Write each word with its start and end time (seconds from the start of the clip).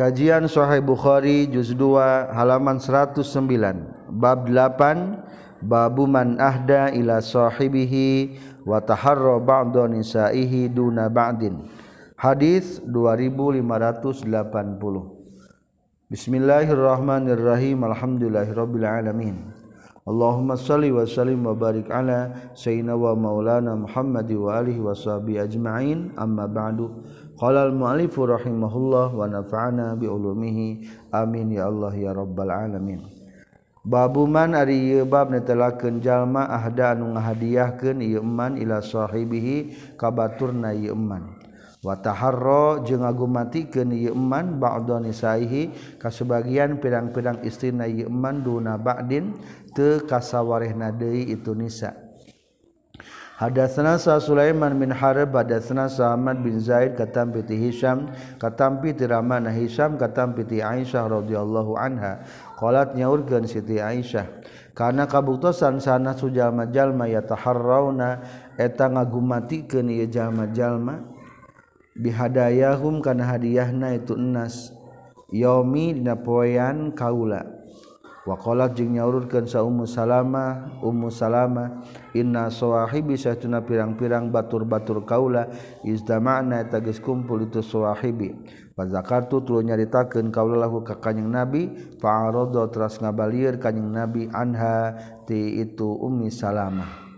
Kajian 0.00 0.48
Sahih 0.48 0.80
Bukhari 0.80 1.44
juz 1.44 1.76
2 1.76 2.32
halaman 2.32 2.80
109 2.80 3.20
bab 4.08 4.48
8 4.48 5.60
babu 5.60 6.08
man 6.08 6.40
ahda 6.40 6.88
ila 6.88 7.20
sahibihi 7.20 8.32
wa 8.64 8.80
taharra 8.80 9.36
ba'da 9.36 9.84
nisaihi 9.92 10.72
duna 10.72 11.12
ba'din. 11.12 11.68
Hadis 12.16 12.80
2580 12.88 13.60
Bismillahirrahmanirrahim. 16.08 17.84
Alhamdulillahirabbil 17.84 18.88
alamin. 18.88 19.52
Allahumma 20.08 20.56
salli 20.56 20.88
wa 20.88 21.04
sallim 21.04 21.44
wa 21.44 21.52
barik 21.52 21.92
ala 21.92 22.48
sayyidina 22.56 22.96
wa 22.96 23.12
maulana 23.12 23.76
Muhammad 23.76 24.32
wa 24.32 24.64
alihi 24.64 24.80
wa 24.80 24.96
sahbihi 24.96 25.44
ajma'in. 25.44 26.16
Amma 26.16 26.48
ba'du 26.48 26.88
Qala 27.40 27.64
al-mu'allifu 27.64 28.28
rahimahullah 28.28 29.16
wa 29.16 29.24
nafa'ana 29.24 29.96
bi 29.96 30.04
ulumihi. 30.04 30.84
Amin 31.08 31.56
ya 31.56 31.72
Allah 31.72 31.96
ya 31.96 32.12
rabbal 32.12 32.52
alamin. 32.52 33.00
Babu 33.80 34.28
man 34.28 34.52
ari 34.52 34.92
ieu 34.92 35.08
bab 35.08 35.32
netelakeun 35.32 36.04
jalma 36.04 36.52
ahda 36.52 36.92
anu 36.92 37.16
ngahadiahkeun 37.16 38.04
ieu 38.04 38.20
eman 38.20 38.60
ila 38.60 38.84
sahibihi 38.84 39.72
ka 39.96 40.12
baturna 40.12 40.76
ieu 40.76 40.92
eman. 40.92 41.32
Wa 41.80 41.96
taharra 41.96 42.84
jeung 42.84 43.08
ngagumatikeun 43.08 43.88
ieu 43.96 44.12
eman 44.12 44.60
ba'da 44.60 45.00
nisaihi 45.00 45.96
ka 45.96 46.12
sebagian 46.12 46.76
pirang-pirang 46.76 47.40
istrina 47.40 47.88
ieu 47.88 48.12
eman 48.12 48.44
duna 48.44 48.76
ba'din 48.76 49.32
teu 49.72 50.04
kasawarehna 50.04 50.92
deui 50.92 51.32
itu 51.32 51.56
nisa. 51.56 52.09
Hadatsana 53.40 53.96
sa 53.96 54.20
Sulaiman 54.20 54.76
bin 54.76 54.92
Harb 54.92 55.32
hadatsana 55.32 55.88
sa 55.88 56.12
Ahmad 56.12 56.44
bin 56.44 56.60
Zaid 56.60 56.92
katam 56.92 57.32
piti 57.32 57.56
Hisham 57.56 58.12
katam 58.36 58.84
piti 58.84 59.08
Rahman 59.08 59.48
Hisham 59.48 59.96
katam 59.96 60.36
piti 60.36 60.60
Aisyah 60.60 61.08
radhiyallahu 61.08 61.72
anha. 61.72 62.20
Qalat 62.60 62.92
nyaurkeun 62.92 63.48
Siti 63.48 63.80
Aisyah 63.80 64.28
kana 64.76 65.08
kabuktosan 65.08 65.80
sana 65.80 66.12
sujalma-jalma 66.12 67.08
yataharrauna 67.08 68.20
eta 68.60 68.92
ngagumatikeun 68.92 69.88
ieu 69.88 70.04
jalma-jalma? 70.04 71.00
Bihadayahum 71.96 73.00
kana 73.00 73.24
hadiahna 73.24 73.96
itu 73.96 74.20
enas 74.20 74.68
yaumi 75.32 75.96
dina 75.96 76.12
poean 76.12 76.92
kaula. 76.92 77.59
wakolat 78.28 78.76
jeung 78.76 78.96
nyaururkan 78.96 79.48
sa 79.48 79.64
Ummu 79.64 79.88
Salama 79.88 80.68
Ummu 80.84 81.08
Salama 81.08 81.84
inna 82.12 82.52
sawahibi 82.52 83.16
bisa 83.16 83.36
tuna 83.36 83.64
pirang-pirang 83.64 84.28
batur-batur 84.28 85.04
kaula 85.08 85.48
izdama'na 85.82 86.68
tagis 86.68 87.00
kumpul 87.00 87.48
itu 87.48 87.64
sowahibi 87.64 88.36
Fazakartu 88.80 89.44
tulu 89.44 89.60
nyaritakeun 89.60 90.32
kaula 90.32 90.64
lahu 90.64 90.80
ka 90.80 90.96
kanjing 90.96 91.28
Nabi 91.28 91.68
fa'arada 92.00 92.64
teras 92.72 92.96
ngabalir 92.96 93.60
kanjing 93.60 93.92
Nabi 93.92 94.24
anha 94.32 94.96
ti 95.28 95.60
itu 95.60 96.00
Ummi 96.00 96.32
Salamah. 96.32 97.09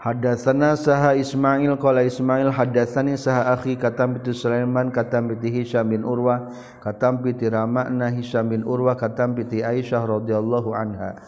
Hadatsana 0.00 0.80
saha 0.80 1.12
Ismail 1.12 1.76
qala 1.76 2.00
Ismail 2.00 2.48
hadatsani 2.48 3.20
saha 3.20 3.52
akhi 3.52 3.76
katam 3.76 4.16
bi 4.16 4.32
Sulaiman 4.32 4.88
katam 4.88 5.28
bi 5.28 5.36
Hisham 5.52 5.92
bin 5.92 6.08
Urwah 6.08 6.48
katam 6.80 7.20
bi 7.20 7.36
Ramana 7.36 8.08
Hisham 8.08 8.48
bin 8.48 8.64
Urwah 8.64 8.96
katam 8.96 9.36
bi 9.36 9.44
Aisyah 9.44 10.00
radhiyallahu 10.00 10.72
anha. 10.72 11.20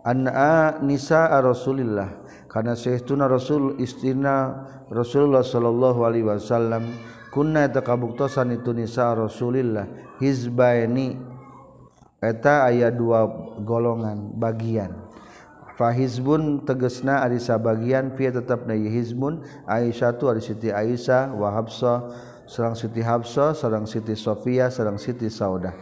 Anna 0.00 0.80
nisa 0.80 1.28
Rasulillah. 1.28 2.24
Kana 2.48 2.72
sayyiduna 2.72 3.28
Rasul 3.28 3.76
istina 3.76 4.64
Rasulullah 4.88 5.44
sallallahu 5.44 6.08
alaihi 6.08 6.24
wasallam 6.24 6.88
kunna 7.28 7.68
takabuktasan 7.68 8.48
itu 8.56 8.72
nisa 8.72 9.12
Rasulillah. 9.12 9.84
Hizbaini 10.24 11.20
eta 12.24 12.64
aya 12.64 12.88
dua 12.88 13.28
golongan 13.60 14.32
bagian. 14.40 15.05
fahizbun 15.76 16.64
tegesna 16.64 17.20
ari 17.20 17.36
sabagian 17.36 18.16
fi 18.16 18.32
tetapna 18.32 18.72
hizbun 18.72 19.44
Aisyatu 19.68 20.32
ari 20.32 20.40
Siti 20.40 20.72
Aisyah 20.72 21.36
wa 21.36 21.52
Hafsah 21.52 22.10
sareng 22.48 22.74
Siti 22.74 23.04
Hafsah 23.04 23.52
sareng 23.52 23.84
Siti 23.84 24.16
Sofia 24.16 24.72
sareng 24.72 24.96
Siti 24.96 25.28
Saudah. 25.28 25.76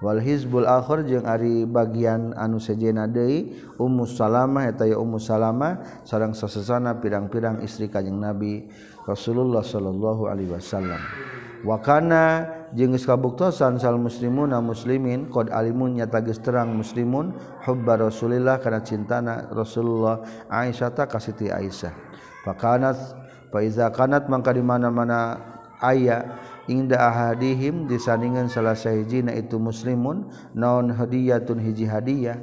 Wal 0.00 0.16
hizbul 0.24 0.64
akhir 0.64 1.04
jeung 1.04 1.28
ari 1.28 1.68
bagian 1.68 2.32
anu 2.32 2.56
sejena 2.56 3.04
deui 3.04 3.52
Ummu 3.76 4.08
Salamah 4.08 4.64
eta 4.64 4.88
ya 4.88 4.96
Ummu 4.96 5.20
Salamah 5.20 6.02
sareng 6.08 6.32
sasesana 6.32 6.96
pirang-pirang 7.04 7.60
istri 7.60 7.92
Kanjeng 7.92 8.16
Nabi 8.16 8.64
Rasulullah 9.04 9.60
sallallahu 9.60 10.24
alaihi 10.24 10.56
wasallam. 10.56 11.02
wakana 11.66 12.46
jengis 12.72 13.04
kabuktosan 13.04 13.76
sal 13.76 13.98
muslimun 13.98 14.54
muslimin 14.62 15.28
qad 15.28 15.50
alimun 15.50 15.98
nyata 15.98 16.22
geus 16.22 16.38
terang 16.38 16.72
muslimun 16.74 17.34
hubba 17.66 17.98
rasulillah 17.98 18.62
kana 18.62 18.80
cintana 18.80 19.50
rasulullah 19.50 20.22
aisyah 20.48 20.90
ta 20.94 21.04
kasiti 21.10 21.50
aisyah. 21.50 21.92
Fakanat 22.46 22.96
fa 23.52 23.58
iza 23.60 23.90
kanat 23.92 24.30
mangka 24.30 24.54
di 24.54 24.64
mana-mana 24.64 25.36
aya 25.80 26.38
inda 26.68 26.98
ahadihim 27.00 27.88
disandingan 27.88 28.50
salah 28.50 28.76
sahijina 28.76 29.32
itu 29.32 29.56
muslimun 29.56 30.28
naon 30.52 30.92
hadiyatun 30.92 31.62
hiji 31.62 31.86
hadiah. 31.88 32.36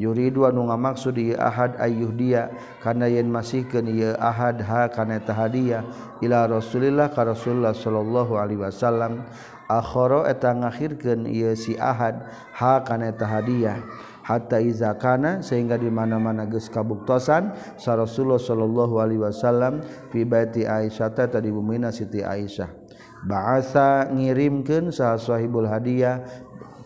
Yuridu 0.00 0.48
anu 0.48 0.70
ngamaksud 0.70 1.18
ieu 1.20 1.36
ahad 1.36 1.76
ayyuh 1.76 2.14
dia 2.16 2.48
kana 2.80 3.10
yen 3.10 3.28
masihkeun 3.28 3.90
ieu 3.90 4.16
ahad 4.16 4.64
ha 4.64 4.88
kana 4.88 5.20
eta 5.20 5.36
hadiah. 5.36 5.84
Ila 6.24 6.48
rasulillah 6.48 7.12
ka 7.12 7.28
rasulullah 7.28 7.76
sallallahu 7.76 8.40
alaihi 8.40 8.64
wasallam 8.64 9.28
akhara 9.68 10.30
eta 10.32 10.56
ngakhirkeun 10.56 11.28
ieu 11.28 11.52
si 11.52 11.76
ahad 11.76 12.24
ha 12.56 12.80
kana 12.80 13.12
eta 13.12 13.28
hadiah. 13.28 13.76
Hatta 14.24 14.62
iza 14.62 14.94
kana 14.94 15.42
sehingga 15.42 15.74
di 15.74 15.90
mana-mana 15.90 16.46
geus 16.46 16.70
kabuktosan 16.70 17.50
sa 17.74 17.98
Rasulullah 17.98 18.38
sallallahu 18.38 19.02
alaihi 19.02 19.26
wasallam 19.26 19.82
fi 20.14 20.22
baiti 20.22 20.62
Aisyah 20.68 21.10
tadi 21.10 21.50
bumina 21.50 21.90
Siti 21.90 22.22
Aisyah. 22.22 22.79
bahasa 23.26 24.08
ngirimkan 24.08 24.88
sahibul 24.92 25.68
hadiah 25.68 26.24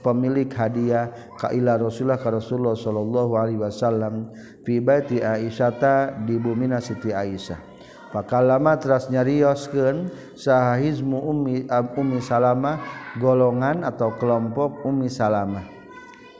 pemilik 0.04 0.50
hadiah 0.52 1.08
kaila 1.40 1.80
Rasulullah 1.80 2.20
ka 2.20 2.28
Rasulullah 2.28 2.76
Shallallahu 2.76 3.32
Alaihi 3.40 3.60
Wasallam 3.60 4.30
fibati 4.62 5.24
Aisyata 5.24 6.12
di 6.28 6.36
bumina 6.36 6.78
Siti 6.84 7.08
Aisyah. 7.08 7.72
Pakalama 8.12 8.78
teras 8.78 9.10
nyarioskeun 9.10 10.06
sahizmu 10.38 11.18
ummi 11.18 11.66
ummi 11.98 12.22
salama 12.22 12.78
golongan 13.18 13.82
atau 13.82 14.14
kelompok 14.14 14.86
ummi 14.86 15.10
salama 15.10 15.74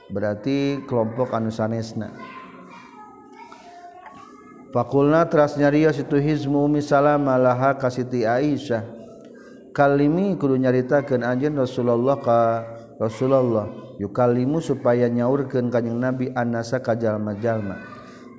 berarti 0.09 0.79
kelompok 0.85 1.35
anu 1.35 1.51
sanesna. 1.51 2.15
Fakulna 4.71 5.23
teras 5.27 5.55
nyarios 5.55 5.99
itu 5.99 6.15
hizmu 6.19 6.63
ummi 6.67 6.83
salama 6.83 7.39
laha 7.39 7.75
ka 7.75 7.87
Siti 7.87 8.27
Aisyah. 8.27 8.94
yukalimi 9.75 10.39
kudu 10.39 10.55
nyaritakeun 10.55 11.19
anjeun 11.19 11.59
Rasulullah 11.59 12.15
ka 12.23 12.63
Rasulullah. 12.95 13.99
Yukalimu 13.99 14.63
supaya 14.63 15.11
nyaurkeun 15.11 15.67
kanjing 15.67 15.99
Nabi 15.99 16.31
annasa 16.31 16.79
ka 16.79 16.95
jalma-jalma. 16.95 17.75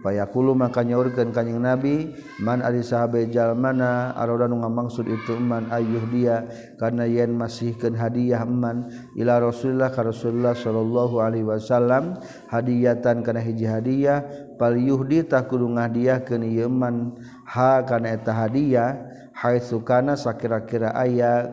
Fayaqulu 0.01 0.57
maka 0.57 0.81
nyaurkeun 0.81 1.37
kanjing 1.37 1.61
Nabi 1.61 2.09
man 2.41 2.65
ari 2.65 2.81
sahabe 2.81 3.29
jalmana 3.29 4.17
aroda 4.17 4.49
nu 4.49 4.65
ngamaksud 4.65 5.05
itu 5.13 5.37
man 5.37 5.69
ayuh 5.69 6.09
dia 6.09 6.49
karena 6.81 7.05
yen 7.05 7.37
masihkeun 7.37 7.93
hadiah 7.93 8.41
man 8.49 8.89
ila 9.13 9.37
Rasulullah 9.37 9.93
ka 9.93 10.09
Rasulullah 10.09 10.57
sallallahu 10.57 11.21
alaihi 11.21 11.45
wasallam 11.45 12.17
hadiyatan 12.49 13.21
kana 13.21 13.45
hiji 13.45 13.69
hadiah 13.69 14.25
pal 14.57 14.73
yuhdi 14.73 15.21
tak 15.29 15.53
kudu 15.53 15.69
ngahdiahkeun 15.69 16.49
ieu 16.49 16.73
man 16.73 17.13
ha 17.45 17.85
kana 17.85 18.17
eta 18.17 18.33
hadiah 18.33 19.06
Hai 19.37 19.61
sukana 19.61 20.17
sakira-kira 20.17 20.97
aya. 20.97 21.45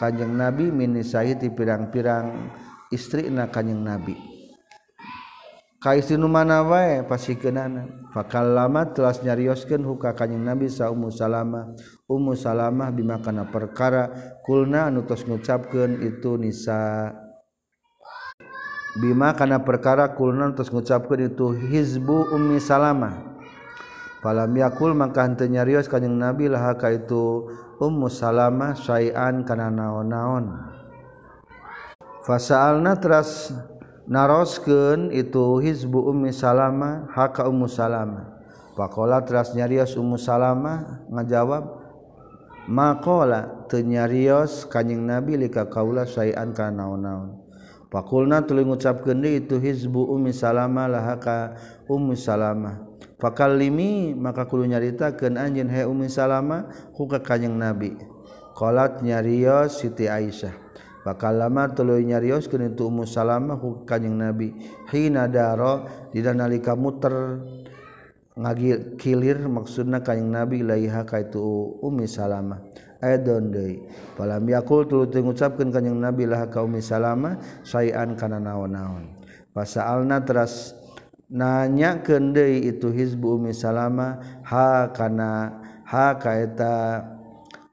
Kanjeng 0.00 0.32
Nabi 0.32 0.72
minisahiti 0.72 1.52
pirang-pirang 1.52 2.48
istri 2.88 3.28
na 3.28 3.52
Kanjeng 3.52 3.84
Nabi. 3.84 4.16
Kaistinu 5.80 6.28
mana 6.28 6.60
wae 6.60 7.00
pasikeunana 7.08 8.12
fakallama 8.12 8.92
telas 8.92 9.24
nyarioskeun 9.24 9.80
huka 9.80 10.12
kanjeng 10.12 10.44
nabi 10.44 10.68
sa 10.68 10.92
ummu 10.92 11.08
salamah. 11.08 11.72
Ummu 12.04 12.36
salamah 12.36 12.92
bima 12.92 13.16
kana 13.24 13.48
perkara 13.48 14.12
kulna 14.44 14.92
anu 14.92 15.08
tos 15.08 15.24
ngucapkeun 15.24 16.04
itu 16.04 16.36
nisa. 16.36 17.16
Bima 19.00 19.32
kana 19.32 19.64
perkara 19.64 20.12
kulna 20.12 20.52
anu 20.52 20.60
tos 20.60 20.68
ngucapkeun 20.68 21.32
itu 21.32 21.56
hizbu 21.56 22.28
ummi 22.28 22.60
salamah. 22.60 23.29
Falam 24.20 24.52
yakul 24.52 24.92
maka 24.92 25.24
henteu 25.24 25.48
nyarios 25.48 25.88
Kanyeng 25.88 26.20
nabi 26.20 26.48
lah 26.48 26.76
ka 26.76 26.92
itu 26.92 27.48
Ummu 27.80 28.12
Salamah 28.12 28.76
sayan 28.76 29.40
kana 29.48 29.72
naon-naon. 29.72 30.52
Fasaalna 32.28 33.00
teras 33.00 33.56
naroskeun 34.04 35.08
itu 35.08 35.64
hizbu 35.64 36.12
Ummi 36.12 36.28
Salamah 36.28 37.08
haka 37.08 37.48
Ummu 37.48 37.64
Salamah. 37.64 38.36
Pakola 38.76 39.24
teras 39.24 39.56
nyarios 39.56 39.96
Ummu 39.96 40.20
Salamah 40.20 41.08
ngajawab 41.08 41.64
makola 42.68 43.66
tenyarios 43.72 44.68
kanyeng 44.68 45.08
nabi 45.08 45.40
lika 45.40 45.72
kaula 45.72 46.04
sayan 46.04 46.52
ka 46.52 46.68
naon-naon. 46.68 47.40
Fakulna 47.90 48.44
tuluy 48.44 48.62
ngucapkeun 48.68 49.24
itu 49.26 49.58
hizbu 49.58 50.14
ummi 50.14 50.30
salama 50.30 50.86
lahaka 50.86 51.58
ummi 51.90 52.14
salama 52.14 52.89
fakalimi 53.20 54.16
maka 54.16 54.48
kudu 54.48 54.64
nyaritakeun 54.66 55.36
anjeun 55.36 55.68
he 55.68 55.84
Ummi 55.84 56.08
Salama 56.08 56.72
ku 56.96 57.04
ka 57.04 57.20
Kanjeng 57.20 57.54
Nabi. 57.54 57.94
Qalat 58.56 59.04
nyarios 59.04 59.84
Siti 59.84 60.08
Aisyah. 60.08 60.52
Fakalama 61.04 61.68
tuluy 61.72 62.04
nyarios 62.04 62.48
keun 62.48 62.72
itu 62.72 62.88
Ummu 62.88 63.04
Salama 63.04 63.60
ku 63.60 63.84
Kanjeng 63.84 64.16
Nabi. 64.16 64.56
Hina 64.88 65.28
daro 65.28 65.84
dina 66.10 66.32
nalika 66.32 66.72
muter 66.72 67.44
ngagil 68.34 68.96
kilir 68.96 69.44
maksudna 69.44 70.00
Kanjeng 70.00 70.32
Nabi 70.32 70.64
laiha 70.64 71.04
ka 71.04 71.20
itu 71.20 71.76
Ummi 71.84 72.08
Salama 72.08 72.64
Aidon 73.00 73.48
deui. 73.48 73.80
Falam 74.16 74.44
yaqul 74.44 74.84
tuluy 74.84 75.08
ngucapkeun 75.24 75.72
Kanjeng 75.72 75.96
Nabi 75.96 76.28
laha 76.28 76.52
ka 76.52 76.60
Ummi 76.60 76.84
Salama 76.84 77.40
sayan 77.64 78.12
kana 78.16 78.36
naon-naon. 78.36 79.20
Pasalna 79.50 80.22
teras 80.22 80.78
nanya 81.30 82.02
deui 82.02 82.66
itu 82.66 82.90
hizbu 82.90 83.38
Umi 83.38 83.54
Salama 83.54 84.18
ha 84.42 84.90
kana 84.90 85.62
ha 85.86 86.18
kaita 86.18 87.06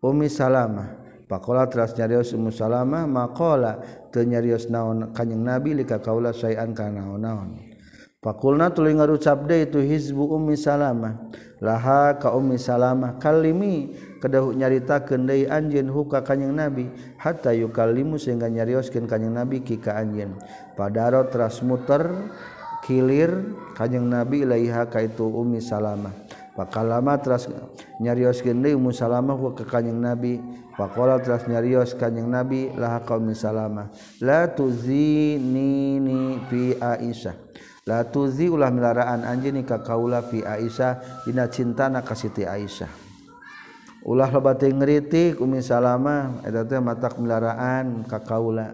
Umi 0.06 0.30
Salama 0.30 0.94
pakola 1.25 1.65
teras 1.65 1.98
nyarios 1.98 2.38
Umi 2.38 2.54
Salama 2.54 3.09
makola 3.09 3.81
tenyarios 4.13 4.69
naon 4.69 5.09
kanyang 5.12 5.42
Nabi 5.57 5.74
lika 5.74 5.98
kaula 5.98 6.31
sayan 6.31 6.77
kana 6.77 7.01
naon 7.18 7.77
Fakulna 8.18 8.74
tuluy 8.74 8.98
ngarucap 8.98 9.45
deui 9.45 9.69
itu 9.69 9.80
hizbu 9.80 10.36
Umi 10.36 10.57
Salama 10.57 11.30
laha 11.62 12.18
ka 12.18 12.33
Umi 12.33 12.57
Salama 12.57 13.15
kalimi 13.21 13.94
kedahu 14.19 14.57
nyaritakeun 14.57 15.30
deui 15.30 15.45
anjeun 15.45 15.88
huka 15.88 16.25
kanjing 16.25 16.51
Nabi 16.51 16.89
hatta 17.21 17.54
yukallimu 17.54 18.18
sehingga 18.18 18.50
nyarioskeun 18.50 19.06
kanjing 19.06 19.31
Nabi 19.31 19.62
ki 19.62 19.77
ka 19.80 19.95
anjeun. 20.01 20.33
Padaro 20.74 21.30
teras 21.30 21.62
muter 21.62 22.09
kilir 22.87 23.51
kajjeng 23.75 24.07
nabi 24.07 24.47
Iaiha 24.47 24.87
kaitu 24.87 25.27
Umi 25.27 25.59
Salama 25.59 26.15
pakalama 26.57 27.21
teras 27.21 27.45
nyarios 28.01 28.41
gende 28.41 28.73
Ummu 28.73 28.89
Salama 28.89 29.37
ke 29.53 29.61
kanyeng 29.61 30.01
nabi. 30.01 30.41
Pakola 30.77 31.17
teras 31.17 31.49
nyarios 31.49 31.97
kanyeng 31.97 32.29
nabi 32.29 32.69
laha 32.77 33.01
kaum 33.01 33.29
Salama 33.33 33.89
la 34.21 34.49
tuzinini 34.49 36.37
fi 36.49 36.77
Aisyah. 36.77 37.33
La 37.89 38.05
tuzi 38.05 38.45
ulah 38.45 38.69
milaraan 38.69 39.25
anjeun 39.25 39.63
ka 39.65 39.81
kaula 39.81 40.21
fi 40.21 40.45
Aisyah 40.45 41.25
dina 41.25 41.49
cintana 41.49 42.05
ka 42.05 42.13
Siti 42.13 42.45
Aisyah. 42.45 42.89
Ulah 44.05 44.29
loba 44.29 44.53
teh 44.53 44.69
ngritik 44.69 45.41
Ummi 45.41 45.65
Salama 45.65 46.45
eta 46.45 46.61
teh 46.61 46.77
matak 46.77 47.17
milaraan 47.17 48.05
ka 48.05 48.21
kaula 48.21 48.69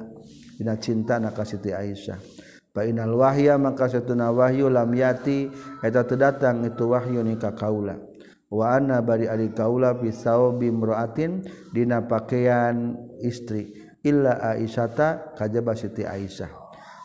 dina 0.59 0.75
cintana 0.75 1.31
ka 1.31 1.47
Siti 1.47 1.71
Aisyah. 1.71 2.32
Painal 2.73 3.13
wahya 3.13 3.61
maka 3.61 3.85
satuna 3.85 4.33
wahyu 4.33 4.65
lam 4.65 4.89
yati 4.97 5.45
eta 5.85 6.09
teu 6.09 6.17
datang 6.17 6.65
itu 6.65 6.89
wahyu 6.89 7.21
ni 7.21 7.37
ka 7.37 7.53
kaula. 7.53 8.01
Wa 8.49 8.81
anna 8.81 8.97
bari 9.05 9.29
ari 9.29 9.53
kaula 9.53 9.93
fi 10.01 10.09
saubi 10.09 10.73
mraatin 10.73 11.45
dina 11.69 12.01
pakaian 12.01 12.97
istri 13.21 13.77
illa 14.01 14.41
Aisyata 14.41 15.37
kajaba 15.37 15.77
Siti 15.77 16.01
Aisyah. 16.01 16.49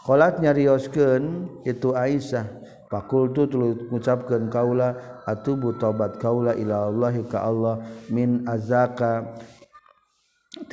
Qalat 0.09 0.41
nyarioskeun 0.41 1.25
itu 1.69 1.93
Aisyah 1.93 2.49
fakultu 2.89 3.45
tuluy 3.45 3.77
ngucapkeun 3.93 4.49
kaula 4.49 5.21
atubu 5.29 5.77
taubat 5.77 6.17
kaula 6.17 6.57
ila 6.57 6.89
Allah 6.89 7.13
ka 7.29 7.45
Allah 7.45 7.85
min 8.09 8.49
azaka 8.49 9.37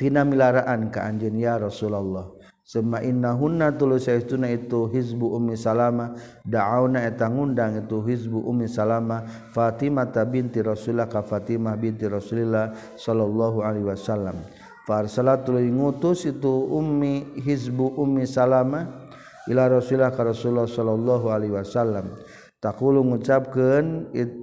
tina 0.00 0.24
milaraan 0.24 0.88
ka 0.88 1.04
anjeun 1.04 1.36
ya 1.36 1.60
Rasulullah. 1.60 2.35
Sema 2.66 2.98
inna 2.98 3.30
hunna 3.38 3.70
tulu 3.78 3.94
saestuna 3.94 4.50
itu 4.50 4.90
hizbu 4.90 5.38
ummi 5.38 5.54
salama 5.54 6.18
da'auna 6.42 7.06
eta 7.06 7.30
ngundang 7.30 7.78
itu 7.78 8.02
hizbu 8.02 8.42
ummi 8.42 8.66
salama 8.66 9.22
Fatimah 9.54 10.10
binti 10.26 10.66
Rasulullah 10.66 11.06
ka 11.06 11.22
Fatimah 11.22 11.78
binti 11.78 12.10
Rasulillah 12.10 12.74
sallallahu 12.98 13.62
alaihi 13.62 13.86
wasallam. 13.86 14.34
Farsalat 14.82 15.46
tulu 15.46 15.62
ngutus 15.62 16.26
itu 16.26 16.66
ummi 16.66 17.38
hizbu 17.38 18.02
ummi 18.02 18.26
salama 18.26 19.06
ila 19.46 19.70
Rasulullah 19.70 20.10
ka 20.10 20.26
Rasulullah 20.26 20.66
sallallahu 20.66 21.26
alaihi 21.30 21.54
wasallam. 21.54 22.18
Taqulu 22.58 22.98
ngucapkeun 23.14 24.10
it, 24.10 24.34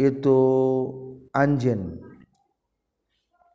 itu 0.00 0.40
anjeun 1.36 2.00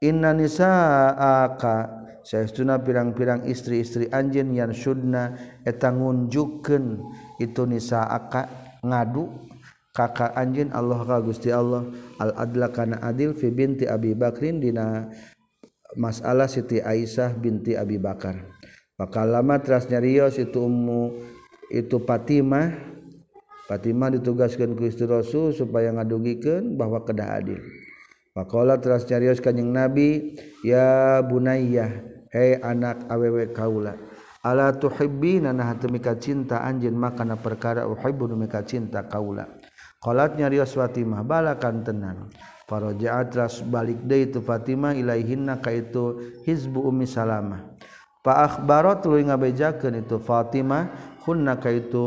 Inna 0.02 0.34
nisaaka 0.34 2.01
Saestuna 2.22 2.78
pirang-pirang 2.78 3.50
istri-istri 3.50 4.06
anjin 4.14 4.54
yang 4.54 4.70
syudna 4.70 5.34
eta 5.66 5.90
ngunjuken 5.90 7.02
itu 7.42 7.66
nisa 7.66 8.06
aka 8.06 8.46
ngadu 8.86 9.30
kakak 9.90 10.38
anjin 10.38 10.70
Allah 10.70 11.02
ka 11.02 11.18
Gusti 11.26 11.50
Allah 11.50 11.82
al-adla 12.22 12.70
kana 12.70 13.02
adil 13.02 13.34
fi 13.34 13.50
binti 13.50 13.90
Abi 13.90 14.14
Bakrin 14.14 14.62
dina 14.62 15.10
masalah 15.98 16.48
Siti 16.48 16.80
Aisyah 16.80 17.36
binti 17.36 17.76
Abi 17.76 17.98
Bakar. 17.98 18.38
Maka 19.02 19.26
lama 19.26 19.58
teras 19.58 19.90
nyarios 19.90 20.38
itu 20.38 20.62
ummu 20.62 21.18
itu 21.74 21.98
Fatimah 22.06 22.92
Fatimah 23.66 24.12
ditugaskan 24.12 24.76
ku 24.76 24.84
istri 24.84 25.08
Rasul 25.08 25.56
supaya 25.56 25.90
ngadugikeun 25.96 26.76
bahwa 26.76 27.02
kedah 27.08 27.40
adil. 27.40 27.60
Pakola 28.32 28.80
teras 28.80 29.08
nyarios 29.08 29.40
kanjing 29.44 29.72
Nabi 29.72 30.36
ya 30.64 31.20
bunayyah 31.24 32.11
eh 32.32 32.58
anak 32.64 33.06
awewe 33.12 33.52
kaula. 33.52 33.96
Ala 34.42 34.74
tuhibbina 34.74 35.54
nah 35.54 35.70
temika 35.78 36.18
cinta 36.18 36.66
anjin 36.66 36.98
makana 36.98 37.38
perkara 37.38 37.86
uhibbu 37.86 38.34
mika 38.34 38.66
cinta 38.66 39.06
kaula. 39.06 39.46
Qalatnya 40.02 40.50
rios 40.50 40.74
Fatimah 40.74 41.22
balakan 41.22 41.86
tenan. 41.86 42.34
Farajaat 42.66 43.38
ras 43.38 43.62
balik 43.62 44.02
deui 44.02 44.34
tu 44.34 44.42
Fatimah 44.42 44.98
ilaihinna 44.98 45.62
kaitu 45.62 46.34
hizbu 46.42 46.90
ummi 46.90 47.06
salamah. 47.06 47.62
Fa 48.26 48.50
akhbarat 48.50 49.06
lu 49.06 49.22
ngabejakeun 49.22 50.02
itu 50.02 50.18
Fatimah 50.18 50.90
hunna 51.22 51.62
kaitu 51.62 52.02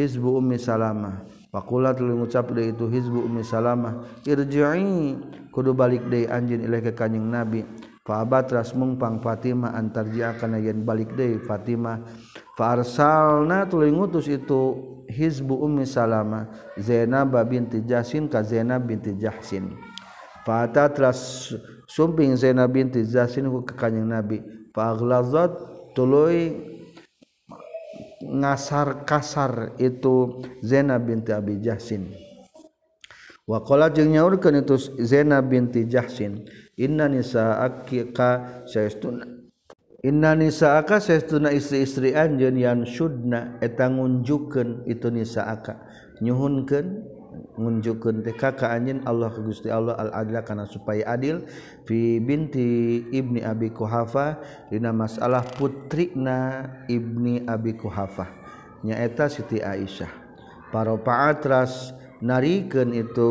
hizbu 0.00 0.40
ummi 0.40 0.56
salamah. 0.56 1.28
Pakulat 1.52 2.00
lu 2.00 2.24
ngucap 2.24 2.56
deui 2.56 2.72
itu 2.72 2.88
hizbu 2.88 3.28
ummi 3.28 3.44
salamah 3.44 4.00
irji'i. 4.24 5.20
Kudu 5.52 5.76
balik 5.76 6.08
deui 6.08 6.24
anjin 6.24 6.64
ilaika 6.64 6.96
kanjing 6.96 7.26
nabi. 7.28 7.68
Fa 8.10 8.26
abatras 8.26 8.74
mungpang 8.74 9.22
Fatimah 9.22 9.70
antar 9.78 10.10
ji'a 10.10 10.34
kana 10.34 10.58
yen 10.58 10.82
balik 10.82 11.14
deui 11.14 11.38
Fatimah 11.38 12.02
fa 12.58 12.74
arsalna 12.74 13.70
tuluy 13.70 13.94
ngutus 13.94 14.26
itu 14.26 14.82
hizbu 15.06 15.62
ummi 15.62 15.86
salamah 15.86 16.50
Zainab 16.74 17.38
binti 17.46 17.78
Jahsin 17.86 18.26
ka 18.26 18.42
Zainab 18.42 18.82
binti 18.82 19.14
Jahsin. 19.14 19.78
Fa 20.42 20.66
tras 20.66 21.54
sumping 21.86 22.34
Zainab 22.34 22.74
binti 22.74 23.06
Jahsin 23.06 23.46
ku 23.46 23.62
ka 23.62 23.86
Nabi. 23.86 24.42
Palazot 24.74 25.54
tulu 25.94 26.26
ngasar 28.26 29.06
kasar 29.06 29.78
itu 29.78 30.42
Zena 30.66 30.98
binti 30.98 31.30
Abi 31.30 31.62
Jasin 31.62 32.10
wakola 33.50 33.90
nyaurkan 33.90 34.62
itu 34.62 34.78
Zena 35.02 35.42
binti 35.42 35.82
Jasin 35.90 36.46
Inna 36.80 37.12
nisaaka 37.12 38.64
saestuna 38.64 39.40
Inna 40.00 40.32
nisaaka 40.32 40.96
saestuna 40.96 41.52
istri-istri 41.52 42.16
anjeun 42.16 42.56
yang 42.56 42.88
syudna 42.88 43.60
eta 43.60 43.84
ngunjukeun 43.92 44.88
itu 44.88 45.12
nisaaka. 45.12 45.76
Nyuhunkeun 46.24 47.04
ngunjukeun 47.60 48.24
teh 48.24 48.32
ka 48.32 48.56
anjeun 48.64 49.04
Allah 49.04 49.28
ka 49.28 49.44
Gusti 49.44 49.68
Allah 49.68 50.00
al 50.00 50.08
adla 50.24 50.40
kana 50.40 50.64
supaya 50.64 51.04
adil. 51.04 51.44
Fi 51.84 52.16
binti 52.16 53.04
ibni 53.12 53.44
Abi 53.44 53.68
Kuhafa 53.76 54.40
dina 54.72 54.88
masalah 54.88 55.44
putrina 55.44 56.64
ibni 56.88 57.44
Abi 57.44 57.76
Kuhafa 57.76 58.24
nyaeta 58.80 59.28
Siti 59.28 59.60
Aisyah. 59.60 60.08
Para 60.72 60.96
paatras 60.96 61.92
narikeun 62.24 62.96
itu 62.96 63.30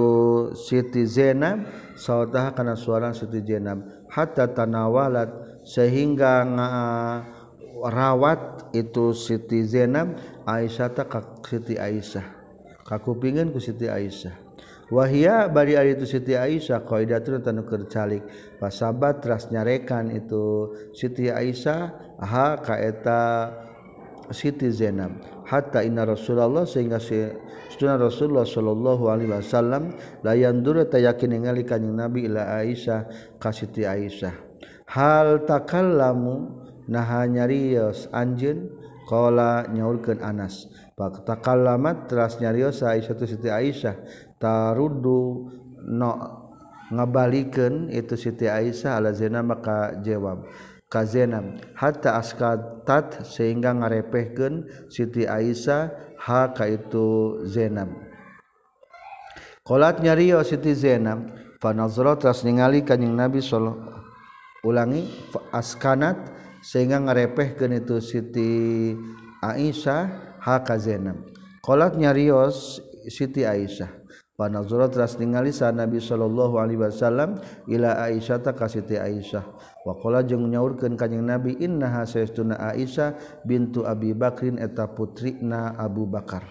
Siti 0.53 1.01
Zainab 1.09 1.65
sawtaha 1.99 2.55
kana 2.55 2.79
suara 2.79 3.11
Siti 3.11 3.43
Zainab 3.43 4.07
hatta 4.07 4.47
tanawalat 4.55 5.59
sehingga 5.67 6.47
ngarawat 7.75 8.71
itu 8.71 9.11
Siti 9.11 9.67
Zainab 9.67 10.15
Aisyah 10.47 10.89
ta 10.95 11.03
ka 11.11 11.43
Siti 11.43 11.75
Aisyah. 11.75 12.23
Kakupingan 12.87 13.51
ku 13.51 13.59
Siti 13.59 13.91
Aisyah. 13.91 14.47
Wahia 14.89 15.45
bari 15.51 15.77
ari 15.77 15.93
itu 15.93 16.09
Siti 16.09 16.33
Aisyah 16.33 16.81
qaidatun 16.87 17.45
tanu 17.45 17.61
kercalik 17.61 18.25
pasabat 18.57 19.21
ras 19.21 19.53
nyarekan 19.53 20.09
itu 20.09 20.73
Siti 20.97 21.29
Aisyah 21.29 22.17
aha 22.17 22.57
ka 22.57 22.73
eta 22.81 23.21
Siti 24.29 24.69
Zainab 24.69 25.17
hatta 25.49 25.81
inna 25.81 26.05
Rasulullah 26.05 26.65
sehingga 26.65 27.01
si 27.01 27.17
Sunnah 27.73 27.97
Rasulullah 27.97 28.45
sallallahu 28.45 29.09
alaihi 29.09 29.31
wasallam 29.33 29.95
la 30.21 30.33
dura 30.53 30.85
tayakin 30.85 31.37
ningali 31.37 31.65
kanjing 31.65 31.95
Nabi 31.95 32.29
ila 32.29 32.61
Aisyah 32.61 33.07
ka 33.41 33.49
Siti 33.49 33.85
Aisyah. 33.85 34.33
Hal 34.89 35.45
takallamu 35.45 36.65
naha 36.89 37.29
nyarios 37.29 38.09
anjeun 38.09 38.73
qala 39.05 39.69
nyaurkeun 39.69 40.21
Anas. 40.21 40.69
Pak 40.93 41.23
takallamat 41.23 42.09
teras 42.09 42.37
nyarios 42.41 42.81
Aisyah 42.81 43.13
tu 43.15 43.25
Siti 43.29 43.49
Aisyah. 43.49 43.95
Tarudu 44.41 45.49
no 45.89 46.11
ngabalikeun 46.89 47.93
itu 47.93 48.17
Siti 48.17 48.49
Aisyah 48.49 48.97
ala 48.97 49.13
Zainab 49.13 49.45
maka 49.55 49.97
jawab. 50.01 50.45
Kazenam 50.89 51.61
hatta 51.77 52.17
askatat 52.17 53.21
sehingga 53.23 53.77
ngarepehkeun 53.77 54.89
Siti 54.89 55.29
Aisyah 55.29 56.17
haka 56.17 56.65
itu 56.65 57.39
Zainab. 57.45 57.93
Qalat 59.61 60.01
nyariyo 60.01 60.41
Siti 60.41 60.73
Zainab 60.73 61.29
fa 61.61 61.77
nazara 61.77 62.17
teras 62.17 62.41
ningali 62.41 62.81
kanjing 62.81 63.13
Nabi 63.13 63.37
sallallahu 63.39 64.01
ulangi 64.65 65.05
askanat 65.53 66.17
sehingga 66.65 66.99
ngarepehkeun 67.05 67.77
itu 67.77 68.01
Siti 68.01 68.51
Aisyah 69.45 70.35
haka 70.41 70.75
Zainab. 70.81 71.21
Qalat 71.61 71.95
nyarios 71.95 72.81
Siti 73.05 73.45
Aisyah 73.45 73.98
panazurat 74.39 74.95
teras 74.95 75.19
ningali 75.19 75.51
sa 75.51 75.75
Nabi 75.75 75.99
sallallahu 75.99 76.55
alaihi 76.55 76.79
wasallam 76.79 77.43
ila 77.67 77.99
Aisyah 78.07 78.39
ta 78.39 78.55
ka 78.55 78.71
Siti 78.71 78.95
Aisyah. 78.95 79.43
Waqala 79.83 80.23
jeung 80.23 80.47
nyaurkeun 80.47 80.95
kanjing 80.95 81.27
Nabi 81.27 81.59
innaha 81.59 82.07
saestuna 82.07 82.55
Aisyah 82.71 83.43
bintu 83.43 83.83
Abi 83.83 84.15
Bakrin 84.15 84.55
eta 84.55 84.87
putrina 84.87 85.75
Abu 85.75 86.07
Bakar. 86.07 86.47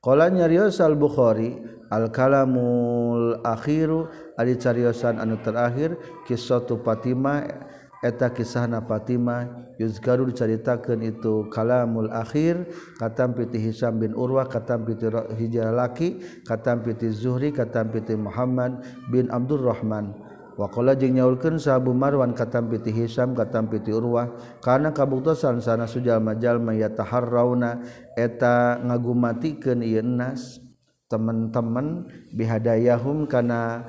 Qala 0.00 0.28
nyarios 0.32 0.80
al 0.80 0.96
Bukhari 0.96 1.60
al 1.92 2.08
kalamul 2.08 3.36
akhiru 3.44 4.08
ari 4.36 4.56
cariosan 4.56 5.20
anu 5.20 5.36
terakhir 5.44 5.96
kisah 6.24 6.64
tu 6.64 6.80
Fatimah 6.80 7.68
eta 8.00 8.32
kisahna 8.32 8.80
Fatimah 8.80 9.76
yuzkaru 9.76 10.28
dicaritakeun 10.32 11.04
itu 11.04 11.48
kalamul 11.52 12.08
akhir 12.08 12.64
katam 12.96 13.36
piti 13.36 13.60
Hisam 13.60 14.00
bin 14.00 14.16
Urwah 14.16 14.48
katam 14.48 14.88
piti 14.88 15.08
Hijrah 15.12 15.72
Laki 15.72 16.20
katam 16.48 16.80
piti 16.80 17.12
Zuhri 17.12 17.52
katam 17.52 17.92
piti 17.92 18.16
Muhammad 18.16 18.80
bin 19.12 19.28
Abdul 19.28 19.64
Rahman. 19.64 20.16
Waqala 20.60 20.92
jeung 20.92 21.16
nyaulkeun 21.16 21.56
sahabu 21.56 21.96
Marwan 21.96 22.36
katam 22.36 22.68
piti 22.68 22.92
Hisam 22.92 23.32
katam 23.32 23.68
piti 23.68 23.92
Urwah 23.92 24.32
kana 24.60 24.92
kabuktosan 24.92 25.60
sana 25.60 25.88
sujalma-jalma 25.88 26.76
yataharrauna 26.76 27.80
eta 28.16 28.80
ngagumatikeun 28.84 29.80
ieu 29.80 30.04
nas 30.04 30.60
teman-teman 31.08 32.06
bihadayahum 32.36 33.24
kana 33.26 33.88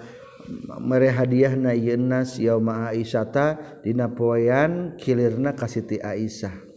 mere 0.79 1.11
hadiah 1.13 1.53
na 1.55 1.75
ynas 1.75 2.39
yauma 2.39 2.89
Aisyata 2.91 3.79
dina 3.83 4.07
poean 4.11 4.95
kilirna 4.97 5.55
ka 5.55 5.67
Siti 5.67 5.99
Aisyah 5.99 6.70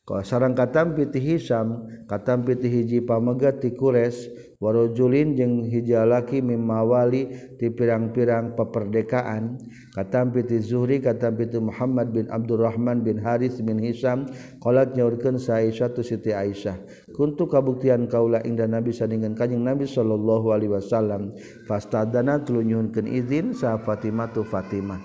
Kalau 0.00 0.24
sarang 0.26 0.56
katam 0.56 0.96
piti 0.96 1.22
hisam 1.22 1.86
katam 2.10 2.42
piti 2.42 2.66
hiji 2.66 2.98
pamegat 3.04 3.62
ti 3.62 3.76
kures 3.76 4.26
warojulin 4.58 5.38
jeung 5.38 5.62
hijalaki 5.62 6.42
mimawali 6.42 7.30
ti 7.60 7.68
pirang-pirang 7.70 8.58
peperdekaan 8.58 9.60
katam 9.94 10.34
piti 10.34 10.58
zuhri 10.58 10.98
katam 10.98 11.36
piti 11.36 11.60
Muhammad 11.62 12.16
bin 12.16 12.26
Abdurrahman 12.26 13.06
bin 13.06 13.20
Haris 13.22 13.60
bin 13.60 13.78
Hisam 13.78 14.26
qalat 14.58 14.96
nyaurkeun 14.96 15.36
sa 15.36 15.60
Aisyah 15.62 15.92
tu 15.94 16.02
Siti 16.02 16.32
Aisyah. 16.34 16.80
Kuntu 17.14 17.46
kabuktian 17.46 18.08
kaula 18.08 18.40
inda 18.42 18.64
Nabi 18.64 18.96
saningan 18.96 19.36
kanjing 19.36 19.62
Nabi 19.62 19.84
sallallahu 19.84 20.50
alaihi 20.50 20.74
wasallam 20.74 21.36
fastadana 21.68 22.40
tulunyuhunkeun 22.40 23.04
izin 23.04 23.52
sa 23.52 23.76
Fatimah 23.78 24.32
tu 24.32 24.42
Fatimah. 24.48 24.98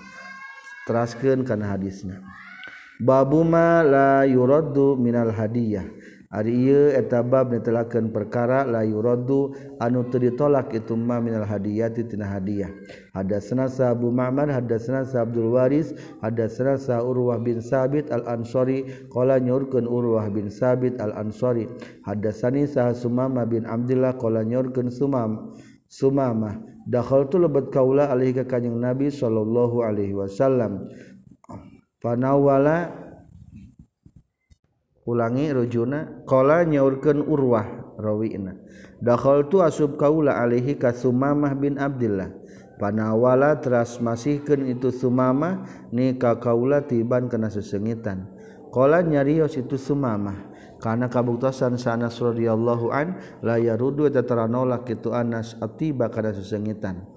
Teraskeun 0.88 1.44
kana 1.44 1.75
hadisna. 1.75 2.45
babuma 3.00 3.84
la 3.84 4.24
yurodu 4.24 4.96
minal 4.96 5.32
hadiah 5.32 5.86
eta 6.44 7.00
etabab 7.00 7.56
ditelakan 7.56 8.12
perkara 8.12 8.68
la 8.68 8.84
yurodu 8.84 9.56
anu 9.80 10.04
teritolak 10.12 10.75
itu 10.75 10.98
ma 10.98 11.24
minal 11.24 11.48
hadiyati 11.48 12.04
tina 12.04 12.28
hadiah. 12.28 12.68
Ada 13.16 13.40
senasa 13.40 13.96
Abu 13.96 14.12
Ma'mar, 14.12 14.52
ada 14.52 14.75
senasa 14.75 15.24
Abdul 15.24 15.56
Waris, 15.56 15.96
ada 16.20 16.52
senasa 16.52 17.00
Urwah 17.00 17.40
bin 17.40 17.64
Sabit 17.64 18.12
al 18.12 18.28
ansari 18.28 18.84
qala 19.08 19.40
nyurkeun 19.40 19.88
Urwah 19.88 20.28
bin 20.28 20.52
Sabit 20.52 21.00
al 21.00 21.16
ansari 21.16 21.72
Ada 22.04 22.36
sani 22.36 22.68
Sumama 22.68 23.48
bin 23.48 23.64
Abdullah. 23.64 24.20
qala 24.20 24.44
nyurkeun 24.44 24.92
Sumam 24.92 25.56
Sumama. 25.88 26.60
dakhaltu 26.86 27.42
lebat 27.42 27.74
kaula 27.74 28.14
alih 28.14 28.30
ka 28.30 28.46
kanjing 28.46 28.78
Nabi 28.78 29.10
sallallahu 29.10 29.82
alaihi 29.82 30.14
wasallam 30.14 30.86
panawala. 32.05 32.93
Ulangi 35.09 35.50
rujuna. 35.50 36.25
Qala 36.29 36.62
nyaurkeun 36.69 37.25
urwah 37.25 37.97
rawina. 37.97 38.53
Dakhaltu 39.01 39.65
asub 39.65 39.97
kaula 39.97 40.38
alaihi 40.38 40.77
ka 40.77 40.93
sumamah 40.93 41.57
bin 41.57 41.81
abdillah. 41.81 42.29
Panawala 42.77 43.57
teras 43.57 43.97
masihkeun 43.97 44.69
itu 44.69 44.93
sumamah 44.93 45.65
ni 45.89 46.13
ka 46.21 46.38
kaula 46.38 46.85
tiban 46.85 47.25
kana 47.25 47.50
sesengitan. 47.50 48.29
Qala 48.69 49.01
nyarios 49.01 49.57
itu 49.57 49.79
sumamah 49.79 50.51
karena 50.83 51.07
kabuktasan 51.07 51.79
sanas 51.79 52.19
radhiyallahu 52.19 52.91
an 52.91 53.15
la 53.39 53.55
yarudu 53.55 54.12
taranolak 54.12 54.91
itu 54.91 55.15
anas 55.15 55.55
atiba 55.63 56.12
kana 56.12 56.35
sesengitan. 56.35 57.14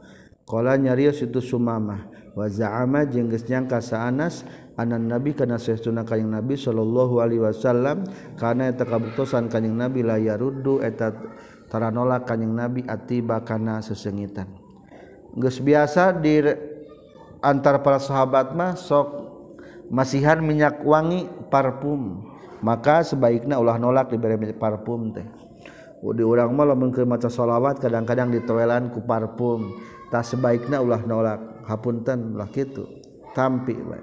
Kala 0.49 0.81
nyarios 0.81 1.21
itu 1.21 1.45
Sumamah. 1.45 2.09
Wa 2.33 2.49
za'ama 2.49 3.05
jeung 3.05 3.28
geus 3.28 3.45
nyangka 3.50 3.83
sa 3.85 4.09
Anas 4.09 4.47
anan 4.78 5.11
nabi 5.11 5.35
kana 5.35 5.59
saestuna 5.59 6.07
kanjing 6.07 6.31
nabi 6.31 6.55
sallallahu 6.55 7.19
alaihi 7.19 7.43
wasallam 7.43 8.07
kana 8.38 8.71
eta 8.71 8.87
kabuktosan 8.87 9.50
kanjing 9.50 9.75
nabi 9.75 10.07
la 10.07 10.23
yaruddu 10.23 10.78
eta 10.78 11.19
taranolak 11.67 12.31
kanjing 12.31 12.55
nabi 12.55 12.87
atiba 12.87 13.43
kana 13.43 13.83
sesengitan. 13.83 14.47
Geus 15.35 15.59
biasa 15.59 16.14
di 16.17 16.40
antar 17.43 17.83
para 17.83 17.99
sahabat 17.99 18.55
mah 18.55 18.78
sok 18.78 19.09
masihan 19.90 20.38
minyak 20.38 20.81
wangi 20.87 21.26
parfum. 21.50 22.23
Maka 22.62 23.02
sebaiknya 23.02 23.59
ulah 23.59 23.83
nolak 23.83 24.14
diberi 24.14 24.38
parfum 24.55 25.11
teh. 25.11 25.26
Di 25.99 26.23
urang 26.23 26.55
mah 26.55 26.71
lamun 26.71 26.95
keur 26.95 27.02
maca 27.02 27.26
shalawat 27.26 27.83
kadang-kadang 27.83 28.31
ditoelan 28.31 28.95
ku 28.95 29.02
parfum. 29.02 29.75
tak 30.09 30.25
sebaiknya 30.25 30.81
ulah 30.81 31.05
nolak 31.05 31.65
hapunten 31.69 32.37
lah 32.37 32.49
gitu 32.53 32.88
tampi 33.37 33.77
we 33.77 34.00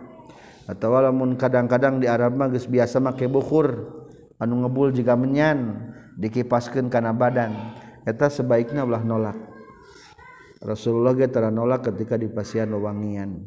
atau 0.65 0.97
walaupun 0.97 1.37
kadang-kadang 1.37 2.01
di 2.01 2.09
Arab 2.09 2.37
mah 2.37 2.49
geus 2.49 2.65
biasa 2.65 2.97
make 2.97 3.29
bukur 3.29 3.85
anu 4.41 4.65
ngebul 4.65 4.89
jika 4.89 5.13
menyan 5.13 5.93
dikipaskeun 6.17 6.87
kana 6.89 7.13
badan. 7.13 7.53
Eta 8.05 8.29
sebaiknya 8.29 8.85
ulah 8.85 9.03
nolak. 9.05 9.37
Rasulullah 10.65 11.13
ge 11.13 11.29
tara 11.29 11.53
nolak 11.53 11.85
ketika 11.93 12.17
di 12.17 12.25
pasian 12.31 12.73
wewangian. 12.73 13.45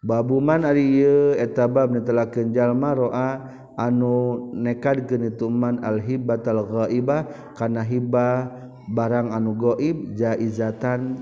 Babuman 0.00 0.64
ari 0.64 1.00
ieu 1.00 1.36
eta 1.36 1.68
bab 1.68 1.92
netelakeun 1.92 2.52
jalma 2.52 2.96
roa 2.96 3.28
anu 3.76 4.48
nekadkeun 4.56 5.32
itu 5.32 5.48
man 5.48 5.80
al 5.84 6.00
hibatal 6.00 6.64
ghaibah 6.68 7.28
kana 7.56 7.84
hibah 7.84 8.48
barang 8.92 9.32
anu 9.32 9.56
gaib 9.56 10.16
jaizatan 10.16 11.20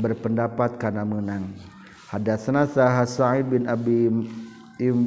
berpendapat 0.00 0.80
karena 0.80 1.04
menang. 1.04 1.52
Hadatsana 2.10 2.66
sah 2.66 3.06
Sa'id 3.06 3.46
bin 3.46 3.70
Abi 3.70 4.10
im, 4.82 4.98